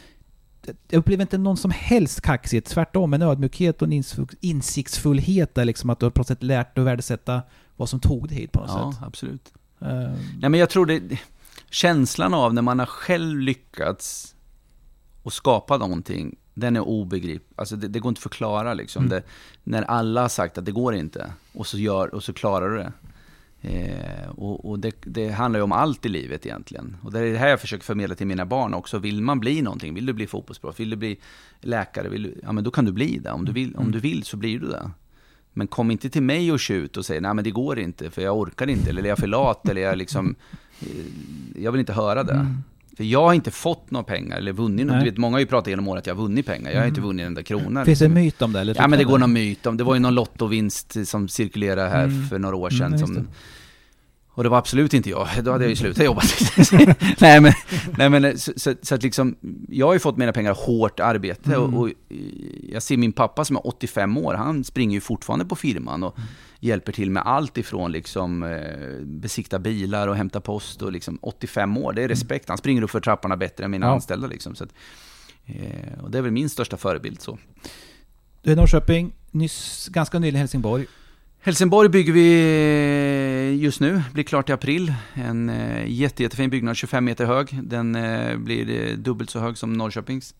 [0.88, 5.64] jag upplever inte någon som helst kaxighet, tvärtom en ödmjukhet och en ins- insiktsfullhet där
[5.64, 7.42] liksom att du har på något sätt lärt dig att värdesätta
[7.76, 9.02] vad som tog dig hit på något ja, sätt.
[9.06, 9.52] absolut.
[9.80, 9.88] Eh,
[10.40, 11.02] Nej, men jag tror det...
[11.70, 14.34] Känslan av när man har själv lyckats
[15.22, 17.56] och skapa någonting, den är obegriplig.
[17.56, 19.04] Alltså det, det går inte att förklara liksom.
[19.04, 19.10] Mm.
[19.10, 19.22] Det,
[19.64, 22.76] när alla har sagt att det går inte, och så, gör, och så klarar du
[22.76, 22.92] det.
[23.62, 26.96] Eh, och och det, det handlar ju om allt i livet egentligen.
[27.02, 28.98] Och det är det här jag försöker förmedla till mina barn också.
[28.98, 31.18] Vill man bli någonting, vill du bli fotbollsproffs, vill du bli
[31.60, 33.30] läkare, vill du, ja men då kan du bli det.
[33.30, 34.90] Om du vill, om du vill så blir du det.
[35.52, 38.22] Men kom inte till mig och tjut och säg nej men det går inte, för
[38.22, 40.34] jag orkar inte, eller är jag för lat, eller jag liksom...
[40.80, 42.32] eh, Jag vill inte höra det.
[42.32, 42.62] Mm.
[43.00, 44.98] För jag har inte fått några pengar, eller vunnit något.
[44.98, 46.70] Du vet, många har ju pratat genom året att jag har vunnit pengar.
[46.70, 47.84] Jag har inte vunnit en enda krona.
[47.84, 48.24] Finns det en liksom.
[48.24, 48.60] myt om det?
[48.60, 49.32] Eller Ja men det går någon...
[49.32, 52.26] myt om, det var ju någon lottovinst som cirkulerade här Mm.
[52.28, 52.92] för några år Mm, sedan.
[53.00, 53.28] just som,
[54.34, 56.22] och det var absolut inte jag, då hade jag ju slutat jobba.
[57.18, 57.52] nej men,
[57.98, 59.36] nej, men så, så, så att liksom,
[59.68, 61.74] jag har ju fått mina pengar hårt arbete Mm.
[61.74, 61.90] och, och
[62.72, 66.16] jag ser min pappa som är 85 år, han springer ju fortfarande på firman och
[66.60, 71.76] hjälper till med allt ifrån liksom eh, besikta bilar och hämta post och liksom 85
[71.78, 72.48] år, det är respekt.
[72.48, 73.92] Han springer upp för trapporna bättre än mina Ja.
[73.92, 74.54] anställda liksom.
[74.54, 74.70] Så att,
[75.46, 77.38] eh, och det är väl min största förebild så.
[78.42, 80.86] Du är Norrköping, nyss, ganska nyligen Helsingborg.
[81.42, 84.94] Helsingborg bygger vi just nu, blir klart i april.
[85.14, 87.58] En eh, jätte, jättefin byggnad, 25 meter hög.
[87.62, 87.92] Den
[88.44, 90.34] blir dubbelt så hög som Norrköpings.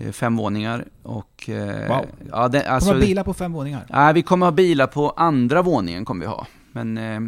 [0.00, 1.48] Eh, fem våningar och...
[1.48, 2.06] Eh, Wow.
[2.30, 3.86] Ja, det, Alltså, alltså, har bilar på fem våningar.
[3.90, 6.46] Nej, vi kommer ha bilar på andra våningen kommer vi ha.
[6.72, 7.20] Men eh,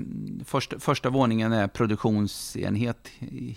[0.44, 3.08] första, första våningen är produktionsenhet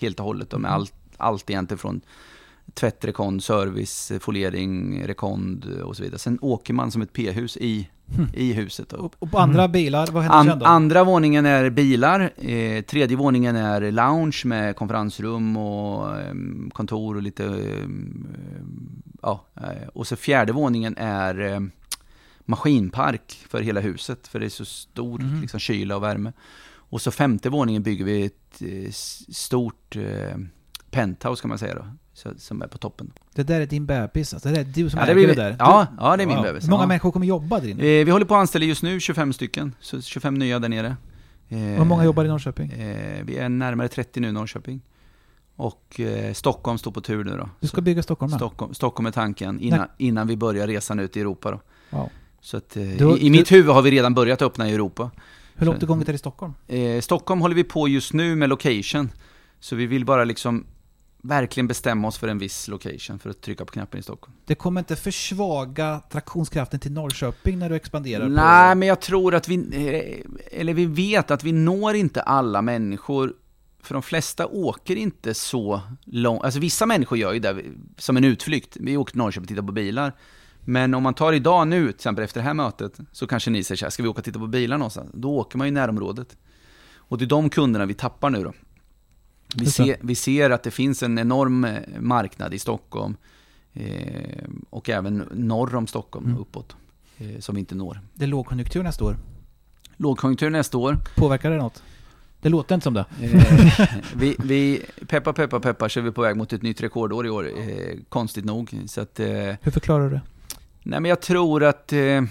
[0.02, 0.50] helt och hållet.
[0.50, 2.02] då, Med allt, allt egentligen från
[2.74, 6.20] tvätt, rekond, service, folering, rekond och så vidare.
[6.20, 7.90] Sen åker man som ett p-hus i.
[8.34, 8.90] i huset.
[8.90, 8.98] Då.
[8.98, 10.66] Och, och på andra bilar, vad händer An, sen då?
[10.66, 16.34] andra våningen är bilar, eh, tredje våningen är lounge med konferensrum och eh,
[16.74, 17.46] kontor och lite...
[17.46, 17.88] Eh,
[19.22, 19.46] ja,
[19.94, 21.60] och så fjärde våningen är eh,
[22.46, 25.42] maskinpark för hela huset, för det är så stor Mhm.
[25.42, 26.34] liksom, kyla och värme.
[26.90, 28.92] Och så femte våningen bygger vi ett eh,
[29.30, 30.38] stort eh,
[30.92, 31.86] penthouse kan man säga då,
[32.38, 33.12] som är på toppen.
[33.34, 34.50] Det där är din bebis, alltså.
[34.50, 35.56] det är du som Ja, det äger blir- det där.
[35.60, 36.88] ja, Du- ja, det är min bebis, Hur många ja.
[36.88, 37.84] människor kommer jobba där inne?
[37.84, 40.96] Eh, vi håller på att anställa just nu 25 stycken, så 25 nya där nere.
[41.50, 42.72] Eh, Hur många jobbar i Norrköping?
[42.72, 44.82] Eh, vi är närmare 30 nu i Norrköping.
[45.56, 47.50] Och eh, Stockholm står på tur nu då.
[47.60, 48.40] Du ska Så bygga Stockholm med?
[48.40, 51.62] Stockholm, Stockholm är tanken innan, innan vi börjar resan ut i Europa då.
[51.98, 52.10] Wow.
[52.42, 55.12] Så att, Du- i, i mitt huvud har vi redan börjat öppna i Europa.
[55.56, 56.54] Hur långt är gånget är i Stockholm?
[57.02, 59.10] Stockholm håller vi på just nu med location.
[59.60, 60.66] Så vi vill bara liksom
[61.28, 64.36] verkligen bestämma oss för en viss location för att trycka på knappen i Stockholm.
[64.46, 68.30] Det kommer inte försvaga traktionskraften till Norrköping när du expanderar?
[68.30, 68.78] Nej, på...
[68.78, 73.34] men jag tror att vi, eh, eller vi vet att vi når inte alla människor.
[73.82, 77.64] För de flesta åker inte så långt, alltså vissa människor gör ju det
[77.98, 78.78] som en utflykt.
[78.80, 80.14] Vi åker till Norrköping och tittar på bilar.
[80.62, 83.64] Men om man tar idag nu, till exempel efter det här mötet, så kanske ni
[83.64, 85.10] säger så här, ska vi åka och titta på bilar någonstans?
[85.14, 86.38] Då åker man ju i närområdet.
[87.08, 88.54] Och det är de kunderna vi tappar nu då.
[89.58, 93.16] Vi ser, vi ser att det finns en enorm eh, marknad i Stockholm.
[93.74, 96.38] Eh, och även norr om Stockholm, Mm.
[96.38, 96.76] uppåt.
[97.18, 98.00] Eh, som vi inte når.
[98.14, 99.18] Det är lågkonjunktur nästa år.
[99.98, 100.98] Lågkonjunktur nästa år.
[101.16, 101.84] Påverkar det något?
[102.42, 103.06] Det låter inte som det.
[103.22, 107.26] Eh, vi, vi, peppa, peppa, peppa, så är vi på väg mot ett nytt rekordår
[107.28, 107.50] i år.
[107.60, 108.78] Eh, konstigt nog.
[108.88, 109.28] Så att, eh,
[109.62, 110.22] Hur förklarar du det?
[110.84, 112.22] nej men jag tror att eh,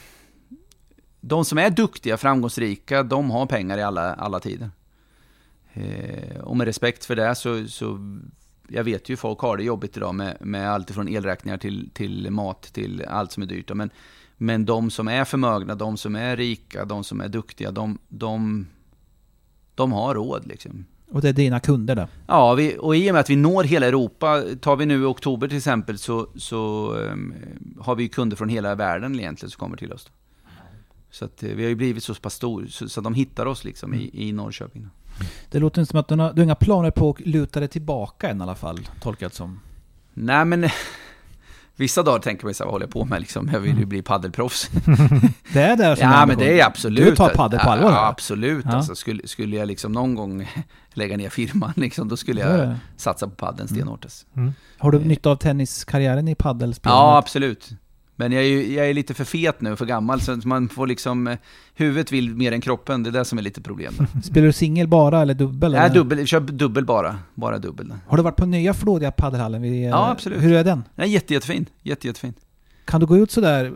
[1.20, 4.70] de som är duktiga, framgångsrika, de har pengar i alla, alla tider.
[5.74, 7.98] Eh, och med respekt för det så, så
[8.68, 12.30] jag vet ju folk har det jobbigt idag med, med allt från elräkningar till, till
[12.30, 13.74] mat till allt som är dyrt.
[13.74, 13.90] Men,
[14.36, 18.66] men de som är förmögna, de som är rika, de som är duktiga, de, de,
[19.74, 20.84] de har råd liksom.
[21.10, 22.08] Och det är dina kunder där.
[22.26, 25.04] Ja, vi, och i och med att vi når hela Europa, tar vi nu i
[25.04, 27.34] oktober till exempel, så, så um,
[27.80, 30.10] har vi kunder från hela världen egentligen som kommer till oss.
[31.10, 33.46] Så att, eh, vi har ju blivit så pass stor, så, så att de hittar
[33.46, 34.88] oss liksom i, i Norrköping.
[35.50, 37.68] Det låter inte som att du har, du har inga planer på att luta dig
[37.68, 39.60] tillbaka än i alla fall, tolkat som.
[40.14, 40.68] Nej men,
[41.76, 43.50] vissa dagar tänker man så här, vad håller jag på med liksom?
[43.52, 44.70] Jag vill ju bli paddelproffs.
[45.52, 47.04] Det är där som ja men det är absolut.
[47.04, 47.90] Du tar paddel på allvar?
[47.90, 48.64] Ja, absolut.
[48.68, 48.72] Ja.
[48.76, 50.50] Alltså, skulle, skulle jag liksom någon gång
[50.94, 52.78] lägga ner firman, liksom, då skulle Det jag det.
[52.96, 54.04] satsa på paddeln stenhårt.
[54.04, 54.26] alltså.
[54.78, 56.90] Har du nytta av tenniskarriären i paddelspel?
[56.90, 57.70] Ja, absolut.
[58.16, 60.86] Men jag är, ju, jag är lite för fet nu, för gammal, så man får
[60.86, 61.26] liksom...
[61.26, 61.38] eh,
[61.74, 63.94] Huvudet vill mer än kroppen, det är det som är lite problem.
[64.24, 65.72] Spelar du singel bara eller dubbel?
[65.72, 65.94] Nej, eller?
[65.94, 67.18] dubbel, jag kör dubbel bara.
[67.34, 67.94] Bara dubbel.
[68.06, 69.62] Har du varit på nya Flådiga paddelhallen?
[69.62, 70.42] Vid, Ja, absolut.
[70.42, 70.84] Hur är den?
[70.94, 71.66] Nej, jätte, jättefin.
[71.82, 72.34] Jätte, jättefin.
[72.84, 73.72] Kan du gå ut sådär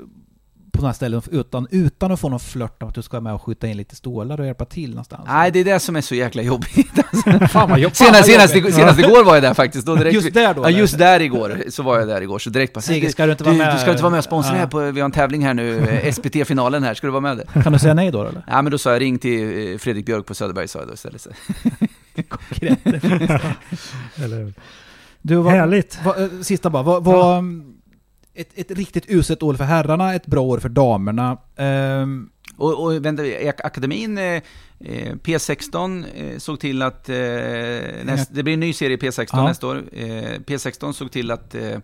[0.72, 3.42] på några ställen utan, utan att få någon flört om att du ska med och
[3.42, 5.22] skjuta in lite stålar och hjälpa till någonstans?
[5.26, 6.90] Nej, det är det som är så jäkla jobbigt.
[7.50, 7.96] Fan vad jobbigt.
[7.96, 9.86] senast, senast, igår- senast igår var jag där faktiskt.
[9.86, 10.62] Då direkt, Just där då?
[10.62, 11.62] Ja, just där igår.
[11.70, 12.38] Så var jag där igår.
[12.38, 12.80] Så direkt bara...
[12.80, 13.74] Sigge, ska du inte du, vara med?
[13.74, 14.58] du ska inte vara med och sponsra Ja.
[14.58, 14.90] här på...
[14.90, 16.94] Vi har en tävling här nu, eh, SPT-finalen här.
[16.94, 17.62] Ska du vara med där?
[17.62, 18.42] Kan du säga nej då eller?
[18.46, 20.94] Ja, men då sa jag ring till eh, Fredrik Björk på Söderberg, sa jag då
[20.94, 21.20] istället.
[21.20, 21.30] Så.
[24.24, 24.52] Eller,
[25.22, 25.98] Du, vad, Härligt.
[26.04, 26.82] vad, eh, sista bara.
[26.82, 27.44] Vad, vad,
[28.40, 31.36] ett, ett riktigt uselt år för herrarna, ett bra år för damerna.
[31.56, 34.24] Ehm, Och, och vänta, ak- akademin, eh,
[34.80, 37.08] eh, P16 eh, såg till att...
[37.08, 37.14] Eh,
[38.04, 39.44] näst, det blir en ny serie P16 Ja.
[39.48, 39.82] nästa år.
[39.92, 40.04] Eh,
[40.46, 41.78] P16 såg till att eh, eh,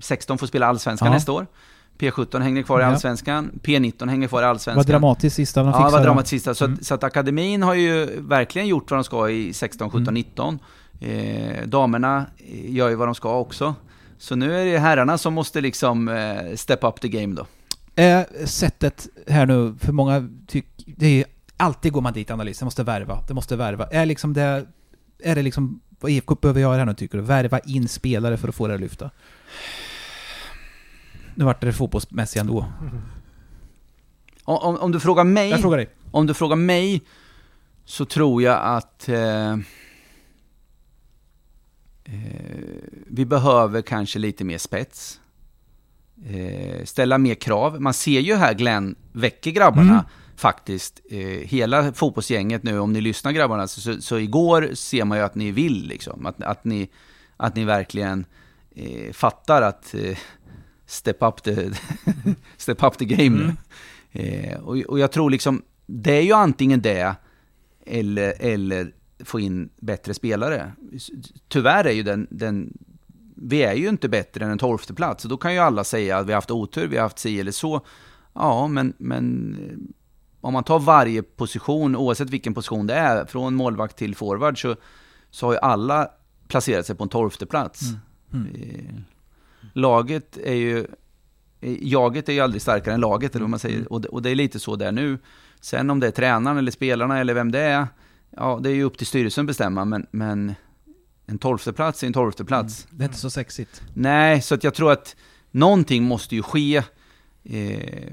[0.00, 1.12] 16 får spela allsvenskan Ja.
[1.14, 1.46] nästa år.
[1.98, 3.50] P17 hänger kvar i allsvenskan.
[3.62, 4.76] P19 hänger kvar i allsvenskan.
[4.76, 6.04] vad dramatiskt sista de Ja, det var fixade.
[6.04, 6.54] dramat sista.
[6.54, 6.74] Så, Mm.
[6.80, 10.14] att, så att akademin har ju verkligen gjort vad de ska i 16, 17, Mm.
[10.14, 10.58] 19.
[11.00, 12.26] Eh, damerna
[12.68, 13.74] gör ju vad de ska också.
[14.18, 17.46] Så nu är det herrarna som måste liksom eh, step up the game då.
[17.96, 20.84] Är sättet här nu, för många tycker...
[20.86, 21.24] Det är
[21.56, 23.86] alltid går man dit analys, det måste värva, det måste värva.
[23.86, 24.66] Är liksom det...
[25.18, 27.24] Är det liksom vad IFK behöver göra här nu tycker du?
[27.24, 29.10] Värva in spelare för att få det att lyfta?
[31.34, 32.66] Nu vart det fotbollsmässigt ändå.
[34.44, 35.50] Om, om, om du frågar mig...
[35.50, 35.88] Jag frågar dig.
[36.10, 37.02] Om du frågar mig
[37.84, 39.56] så tror jag att eh, eh,
[43.06, 45.20] vi behöver kanske lite mer spets.
[46.26, 47.80] Eh, ställa mer krav.
[47.80, 50.04] Man ser ju här Glenn väcker grabbarna Mm.
[50.36, 51.00] faktiskt.
[51.10, 55.24] Eh, hela fotbollsgänget nu, om ni lyssnar grabbarna, så, så, så igår ser man ju
[55.24, 56.26] att ni vill liksom.
[56.26, 56.88] Att, att, ni,
[57.36, 58.26] att ni verkligen
[58.74, 60.18] eh, fattar att eh,
[60.86, 61.70] step, up the,
[62.56, 63.56] step up the game nu.
[64.20, 67.14] Eh, och, och jag tror liksom, det är ju antingen det
[67.86, 70.72] eller, eller få in bättre spelare.
[71.48, 72.78] Tyvärr är ju den, den
[73.36, 75.22] vi är ju inte bättre än en tolfte plats.
[75.22, 77.40] Så då kan ju alla säga att vi har haft otur, vi har haft si
[77.40, 77.86] eller så.
[78.32, 79.76] Ja, men, men eh,
[80.40, 84.76] om man tar varje position, oavsett vilken position det är, från målvakt till forward, så,
[85.30, 86.08] så har ju alla
[86.48, 87.82] placerat sig på en tolfte plats.
[88.32, 88.54] Mm.
[88.54, 88.94] Eh,
[89.72, 90.86] Laget är ju,
[91.60, 93.92] eh, jaget är ju aldrig starkare än laget, eller vad man säger.
[93.92, 95.18] Och det, och det är lite så där nu.
[95.60, 97.86] Sen om det är tränaren eller spelarna eller vem det är,
[98.36, 100.54] ja, det är ju upp till styrelsen att bestämma, men, men
[101.26, 102.86] en tolfte plats är en tolfte plats.
[102.90, 103.82] Det är inte så sexigt.
[103.94, 105.16] Nej, så att jag tror att
[105.50, 106.82] någonting måste ju ske.
[107.44, 108.12] Eh,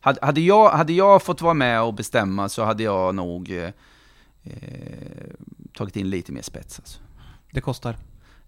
[0.00, 3.70] hade, hade, jag, hade jag fått vara med och bestämma så hade jag nog eh,
[4.42, 4.52] eh,
[5.74, 6.78] tagit in lite mer spets.
[6.78, 6.98] Alltså.
[7.50, 7.96] Det kostar.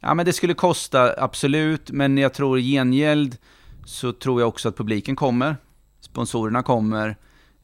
[0.00, 1.90] Ja, men det skulle kosta, absolut.
[1.90, 3.36] Men jag tror i gengäld
[3.84, 5.56] så tror jag också att publiken kommer.
[6.00, 7.16] Sponsorerna kommer.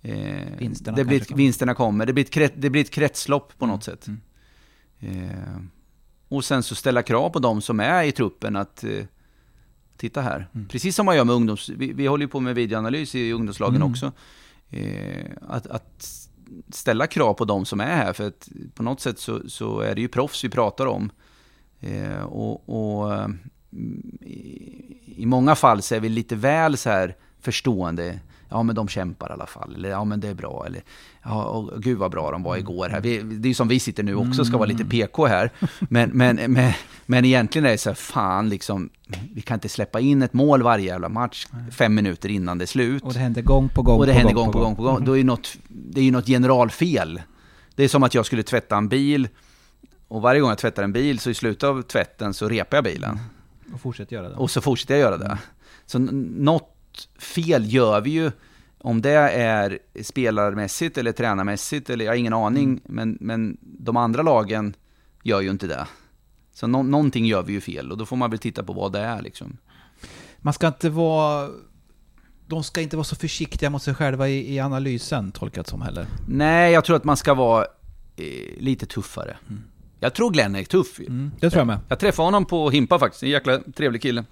[0.05, 1.43] Eh, Vinsterna det blir, kanske kommer.
[1.45, 2.07] vinsterna kommer.
[2.07, 4.07] Det blir, ett det blir ett kretslopp på något sätt.
[4.07, 4.21] Mm.
[5.01, 5.61] Eh,
[6.29, 9.05] och sen så ställa krav på de som är i truppen att eh,
[9.97, 10.49] titta här.
[10.55, 10.69] Mm.
[10.69, 11.69] Precis som man gör med ungdoms...
[11.69, 13.91] Vi, vi håller ju på med videoanalys i ungdomslagen Mm.
[13.91, 14.13] också.
[14.71, 16.29] Eh, att, att
[16.69, 18.13] ställa krav på de som är här.
[18.13, 21.11] För att på något sätt så, så är det ju proffs vi pratar om.
[21.81, 23.29] Eh, och och eh,
[24.21, 28.21] i, i många fall så är vi lite väl så här förstående.
[28.55, 29.75] Ja men de kämpar i alla fall.
[29.75, 30.65] Eller ja men det är bra.
[30.67, 30.83] Eller
[31.23, 33.01] ja och, gud vad bra de var igår här.
[33.01, 35.51] Vi, det är som vi sitter nu också, ska vara lite PK här.
[35.81, 36.73] Men, men, men,
[37.07, 38.91] men egentligen är det så här, fan liksom,
[39.35, 42.67] vi kan inte släppa in ett mål varje jävla match fem minuter innan det är
[42.67, 43.03] slut.
[43.03, 45.05] Och det händer gång på gång Och det på händer gång på gång på gång.
[45.05, 47.23] Då är ju något, det är ju något generalfel.
[47.75, 49.29] Det är som att jag skulle tvätta en bil
[50.09, 52.85] och varje gång jag tvättar en bil så i slutet av tvätten så repar jag
[52.85, 53.19] bilen.
[53.75, 54.35] Och fortsätt göra det.
[54.35, 55.39] Och så fortsätter jag göra det.
[55.87, 56.35] Så n-
[56.95, 58.31] något fel gör vi ju.
[58.79, 62.81] Om det är spelarmässigt eller tränarmässigt, eller jag har ingen aning.
[62.85, 64.77] Men, men de andra lagen
[65.23, 65.87] gör ju inte det.
[66.53, 68.93] Så nå- någonting gör vi ju fel och då får man väl titta på vad
[68.93, 69.57] det är liksom.
[70.39, 71.49] Man ska inte vara...
[72.47, 76.07] De ska inte vara så försiktiga mot sig själva i, i analysen, tolkat som heller.
[76.29, 77.65] Nej, jag tror att man ska vara
[78.17, 79.37] eh, lite tuffare.
[80.01, 80.99] Jag tror Glenn är tuff.
[81.01, 81.79] Mm, det tror jag med.
[81.89, 84.25] Jag träffade honom på Himpa faktiskt, en jäkla trevlig kille.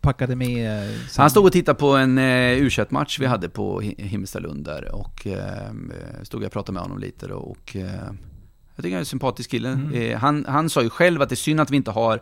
[0.00, 0.66] På akademi...
[0.66, 4.02] eh, sen- Han stod och tittade på en eh, u match vi hade på Hi-
[4.02, 5.72] Himmelstalund där och eh,
[6.22, 7.82] stod och pratade med honom lite då, och eh,
[8.74, 9.68] jag tycker han är en sympatisk kille.
[9.68, 9.92] Mm.
[9.94, 12.20] Eh, han, han sa ju själv att det är synd att vi inte har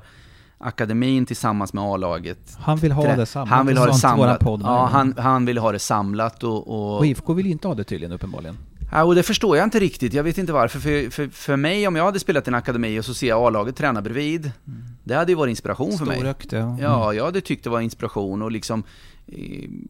[0.59, 2.57] akademin tillsammans med A-laget.
[2.59, 3.49] Han vill ha Trä- det samlat.
[3.49, 4.39] Han vill ha det samlat.
[4.43, 4.67] Ja, med.
[4.69, 7.85] han, han vill ha det samlat och, och Och IFK vill ju inte ha det
[7.85, 8.59] tydligen, uppenbarligen.
[8.93, 10.13] Ja, och det förstår jag inte riktigt.
[10.13, 10.81] Jag vet inte varför.
[10.81, 13.47] För, för, för mig, om jag hade spelat i en akademi och så ser jag
[13.47, 14.53] A-laget träna bredvid.
[14.67, 14.83] Mm.
[15.05, 16.19] Det hade ju varit inspiration för mig.
[16.19, 16.59] Storökt, ja.
[16.59, 16.79] Mm.
[16.79, 18.85] ja, jag hade tyckt det var inspiration och liksom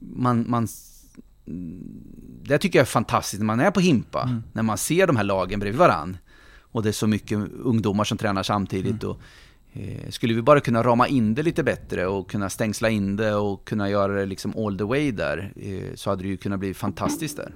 [0.00, 0.68] man, man
[2.42, 4.42] det tycker jag är fantastiskt när man är på Himpa, mm.
[4.52, 6.16] när man ser de här lagen bredvid varann.
[6.60, 9.02] Och det är så mycket ungdomar som tränar samtidigt.
[9.02, 9.10] Mm.
[9.10, 9.20] Och,
[9.72, 13.34] eh, skulle vi bara kunna rama in det lite bättre och kunna stängsla in det
[13.34, 16.60] och kunna göra det liksom all the way där, eh, så hade det ju kunnat
[16.60, 17.52] bli fantastiskt där.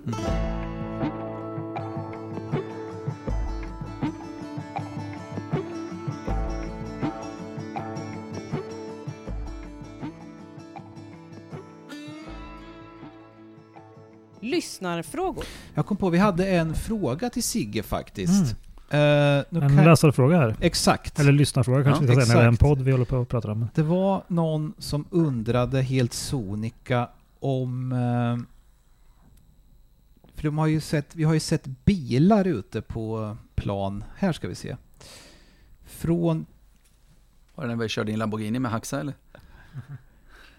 [14.41, 15.45] Lyssnarfrågor.
[15.75, 18.33] Jag kom på, vi hade en fråga till Sigge faktiskt.
[18.43, 18.57] Mm.
[18.95, 19.85] Uh, en kan...
[19.85, 20.57] läsarfråga här.
[20.61, 21.21] Exakt.
[21.21, 23.21] Eller lyssnarfråga kanske ja, vi ska säga, när det är en podd vi håller på
[23.21, 23.69] att prata om.
[23.75, 27.09] Det var någon som undrade helt sonika
[27.41, 27.93] om...
[27.93, 28.39] Uh,
[30.35, 34.05] för de har ju sett, vi har ju sett bilar ute på plan.
[34.17, 34.77] Här ska vi se.
[35.85, 36.47] Från...
[37.55, 39.15] Var det när vi körde in Lamborghini med Haxa eller?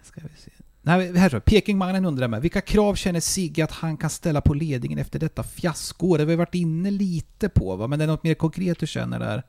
[0.04, 0.52] Ska vi se.
[0.82, 1.40] Nej, här så.
[1.40, 2.42] Pekingmannen undrar med.
[2.42, 6.18] Vilka krav känner Sigge att han kan ställa på ledningen efter detta fiasko?
[6.18, 7.88] Det har vi varit inne lite på, va?
[7.88, 9.44] men det är något mer konkret du känner där?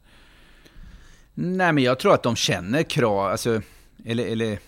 [1.35, 3.63] Nej, men jag tror att de känner krav, alltså,
[4.05, 4.59] eller, eller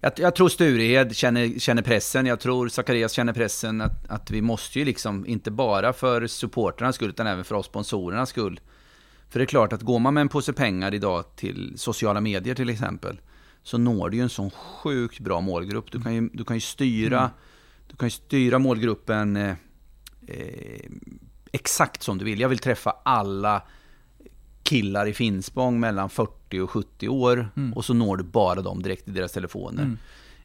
[0.00, 4.42] jag, jag, tror Sturehed känner, känner pressen, jag tror Zacharias känner pressen att, att vi
[4.42, 8.60] måste ju liksom, inte bara för supporternas skull, utan även för oss sponsorernas skull.
[9.28, 12.54] För det är klart att går man med en påse pengar idag till sociala medier
[12.54, 13.20] till exempel,
[13.68, 15.92] så når du ju en sån sjukt bra målgrupp.
[15.92, 17.30] Du kan ju, du kan ju, styra, mm.
[17.86, 19.54] du kan ju styra målgruppen eh,
[20.26, 20.90] eh,
[21.52, 22.40] exakt som du vill.
[22.40, 23.62] Jag vill träffa alla
[24.62, 27.72] killar i Finspång mellan 40 och 70 år mm.
[27.72, 29.82] och så når du bara dem direkt i deras telefoner.
[29.82, 29.98] Mm.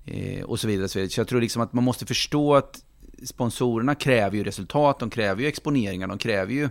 [0.05, 1.11] Eh, och så vidare, så vidare.
[1.11, 2.83] Så jag tror liksom att man måste förstå att
[3.25, 6.69] sponsorerna kräver ju resultat, de kräver ju exponeringar, de kräver ju...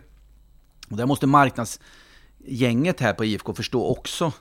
[0.91, 4.33] Och där måste marknadsgänget här på IFK förstå också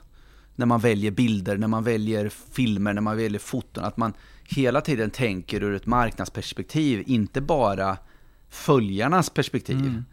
[0.56, 4.12] när man väljer bilder, när man väljer filmer, när man väljer foton, att man
[4.44, 7.96] hela tiden tänker ur ett marknadsperspektiv, inte bara
[8.48, 9.76] följarnas perspektiv.
[9.76, 10.04] Mm.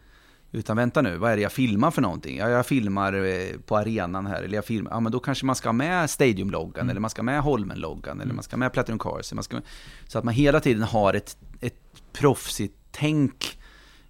[0.52, 2.38] Utan vänta nu, vad är det jag filmar för någonting?
[2.38, 5.56] Ja, jag filmar eh, på arenan här, eller jag filmar, ja men då kanske man
[5.56, 6.90] ska ha med Stadium-loggan, mm.
[6.90, 8.20] eller man ska ha med Holmen-loggan, mm.
[8.20, 9.32] eller man ska ha med Platinum Cars.
[9.32, 9.60] Man ska,
[10.08, 11.80] så att man hela tiden har ett, ett
[12.12, 13.58] proffsigt tänk.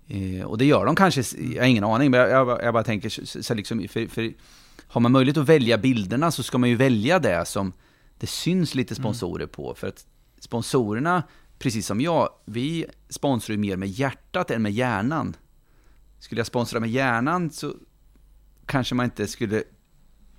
[0.09, 2.85] Eh, och det gör de kanske, jag har ingen aning, men jag, jag, jag bara
[2.85, 4.33] tänker, så, så liksom, för, för
[4.91, 7.73] har man möjlighet att välja bilderna så ska man ju välja det som
[8.19, 9.03] det syns lite mm.
[9.03, 9.75] sponsorer på.
[9.75, 10.07] För att
[10.41, 11.23] sponsorerna,
[11.59, 15.37] precis som jag, vi sponsrar ju mer med hjärtat än med hjärnan.
[16.19, 17.75] Skulle jag sponsra med hjärnan så
[18.67, 19.63] kanske man inte skulle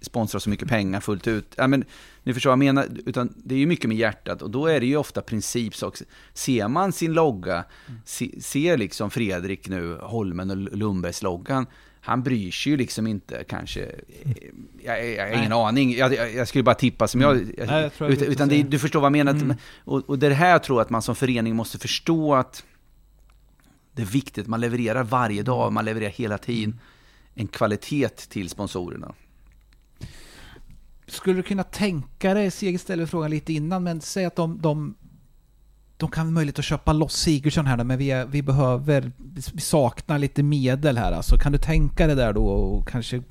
[0.02, 1.54] sponsra så mycket pengar fullt ut.
[1.58, 1.86] Ja, men,
[2.24, 4.80] ni förstår vad jag menar, utan det är ju mycket med hjärtat och då är
[4.80, 5.98] det ju ofta principsak.
[6.34, 8.02] Ser man sin logga, mm.
[8.06, 11.66] se, ser liksom Fredrik nu, Holmen och Lundbergs loggan,
[12.02, 13.92] han bryr sig ju liksom inte kanske.
[14.84, 15.94] Jag, jag, jag har ingen aning.
[15.96, 17.38] Jag, jag, skulle bara tippa som jag...
[17.38, 17.54] Mm.
[17.58, 19.32] Nej, jag utan, utan det, du förstår vad jag menar.
[19.32, 19.58] Mm.
[19.84, 22.64] Och, och det här tror jag att man som förening måste förstå att
[23.94, 24.48] det är viktigt.
[24.48, 26.80] Man levererar varje dag, man levererar hela tiden
[27.34, 29.14] en kvalitet till sponsorerna.
[31.08, 34.96] Skulle du kunna tänka dig, Seger ställde frågan lite innan, men säg att de, de
[36.02, 39.12] de kan ha möjlighet att köpa loss Sigurdsson här men vi, är, vi behöver,
[39.54, 41.38] vi saknar lite medel här alltså.
[41.38, 43.22] Kan du tänka dig där då och kanske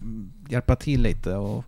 [0.49, 1.65] hjälpa till lite och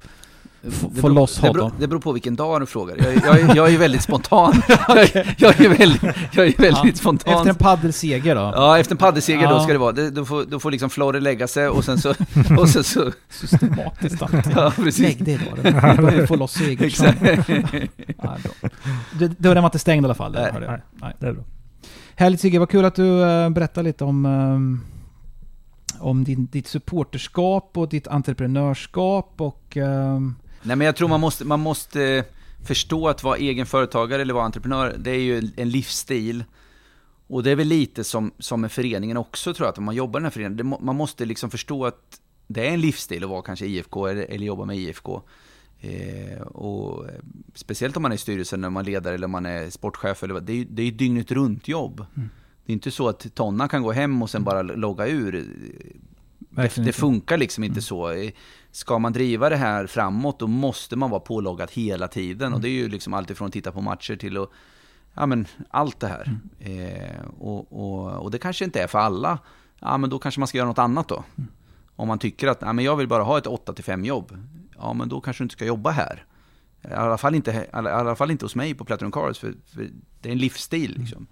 [0.71, 1.55] få beror, loss honom?
[1.55, 2.97] Det beror, det beror på vilken dag du frågar.
[2.97, 4.63] Jag, jag, jag är ju väldigt spontan.
[4.89, 4.99] jag,
[5.37, 6.03] jag, är väldigt,
[6.33, 6.95] jag är väldigt ja.
[6.95, 7.35] spontan.
[7.35, 8.41] Efter en paddelseger då?
[8.41, 9.51] Ja, efter en paddelseger ja.
[9.51, 9.93] då ska det vara.
[9.93, 12.11] Det, då, får, då får liksom Florre lägga sig och sen så...
[12.59, 14.53] och sen så Systematiskt alltid.
[14.57, 15.03] Ja, precis.
[15.03, 16.11] Lägg dig då.
[16.11, 17.15] Du får loss Sigurdsson.
[18.23, 18.37] ja,
[19.39, 20.33] Dörren var inte stängd i alla fall.
[20.33, 20.53] Nej.
[20.61, 20.81] Nej.
[20.93, 21.17] Nej.
[21.19, 21.45] Det är bra.
[22.15, 24.81] Härligt Sigge, vad kul att du uh, berättar lite om um,
[26.03, 31.45] om din, ditt supporterskap och ditt entreprenörskap och um, Nej men jag tror man måste,
[31.45, 32.25] man måste
[32.65, 36.45] förstå att vara egen företagare eller vara entreprenör, det är ju en livsstil.
[37.27, 39.95] Och det är väl lite som, som med föreningen också tror jag, att om man
[39.95, 43.25] jobbar i den här föreningen, det, man måste liksom förstå att det är en livsstil
[43.25, 45.23] att vara kanske IFK eller, eller jobba med IFK.
[45.81, 47.07] Eh, och
[47.55, 50.41] speciellt om man är i styrelsen, när man är ledare eller man är sportchef, eller,
[50.41, 52.07] det, är, det är ju dygnet runt jobb.
[52.17, 52.31] Mm.
[52.67, 55.47] Det är inte så att Tonna kan gå hem och sen bara logga ur.
[56.51, 57.83] Det, det, funkar liksom inte mm.
[57.83, 58.31] så
[58.73, 62.47] ska man driva det här framåt då måste man vara påloggad hela tiden.
[62.47, 62.55] Mm.
[62.55, 64.51] Och det är ju liksom alltifrån att titta på matcher till att,
[65.14, 66.39] ja men allt det här.
[66.61, 66.97] Mm.
[66.97, 69.39] Eh, och, och, och, det kanske inte är för alla.
[69.81, 71.25] Ja men då kanske man ska göra något annat då.
[71.37, 71.51] Mm.
[71.97, 74.39] Om man tycker att, ja men jag vill bara ha ett 8-5 jobb.
[74.79, 76.25] Ja men då kanske du inte ska jobba här.
[76.91, 79.91] I alla fall inte, i alla fall inte hos mig på Platinum Cars, för, för
[80.20, 80.91] det är en livsstil.
[80.91, 81.03] Mm.
[81.03, 81.27] Liksom.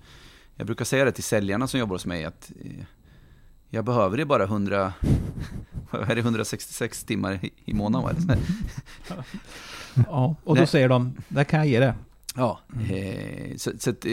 [0.55, 2.85] jag brukar säga det till säljarna som jobbar hos mig att eh,
[3.71, 4.93] jag behöver det bara 100,
[5.91, 8.27] vad är det, 166 timmar i, i månaden.
[8.27, 8.35] Va?
[10.07, 10.67] Ja, och då Nej.
[10.67, 11.95] säger de, där kan jag ge det.
[12.35, 12.61] Ja,
[12.91, 14.13] eh, så, så att, eh,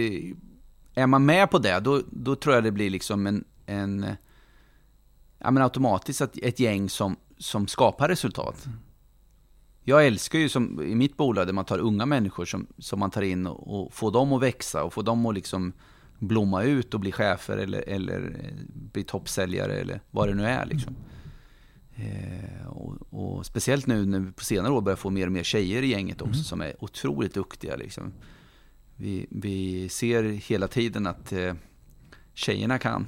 [0.93, 4.05] är man med på det, då, då tror jag det blir liksom en, en
[5.39, 8.67] ja men automatiskt ett, ett gäng som, som skapar resultat.
[9.83, 13.11] Jag älskar ju som i mitt bolag där man tar unga människor som, som man
[13.11, 15.73] tar in och, och får dem att växa och får dem att liksom
[16.19, 20.65] blomma ut och bli chefer eller, eller eh, bli toppsäljare eller vad det nu är
[20.65, 20.95] liksom.
[21.95, 25.43] Eh, och, och speciellt nu när vi på senare år börjar få mer och mer
[25.43, 27.75] tjejer i gänget också som är otroligt duktiga.
[27.75, 28.13] Liksom.
[28.95, 31.53] Vi, vi ser hela tiden att eh,
[32.33, 33.07] tjejerna kan.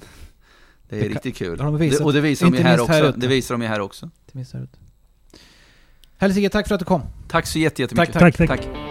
[0.90, 1.58] Det är Det kan- riktigt kul.
[1.58, 2.00] de visat.
[2.00, 3.10] Det, och det visar de ju här här också.
[3.10, 3.20] ute.
[3.20, 4.10] det visar de ju här också.
[4.32, 6.34] Minst här ute.
[6.34, 7.02] Sigge, tack för att du kom.
[7.28, 8.14] Tack så jätte- jättemycket.
[8.14, 8.48] Tack, tack.
[8.48, 8.89] tack.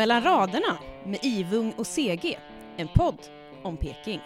[0.00, 2.38] Mellan raderna med Ivung och CG,
[2.76, 3.18] en podd
[3.62, 4.20] om Peking.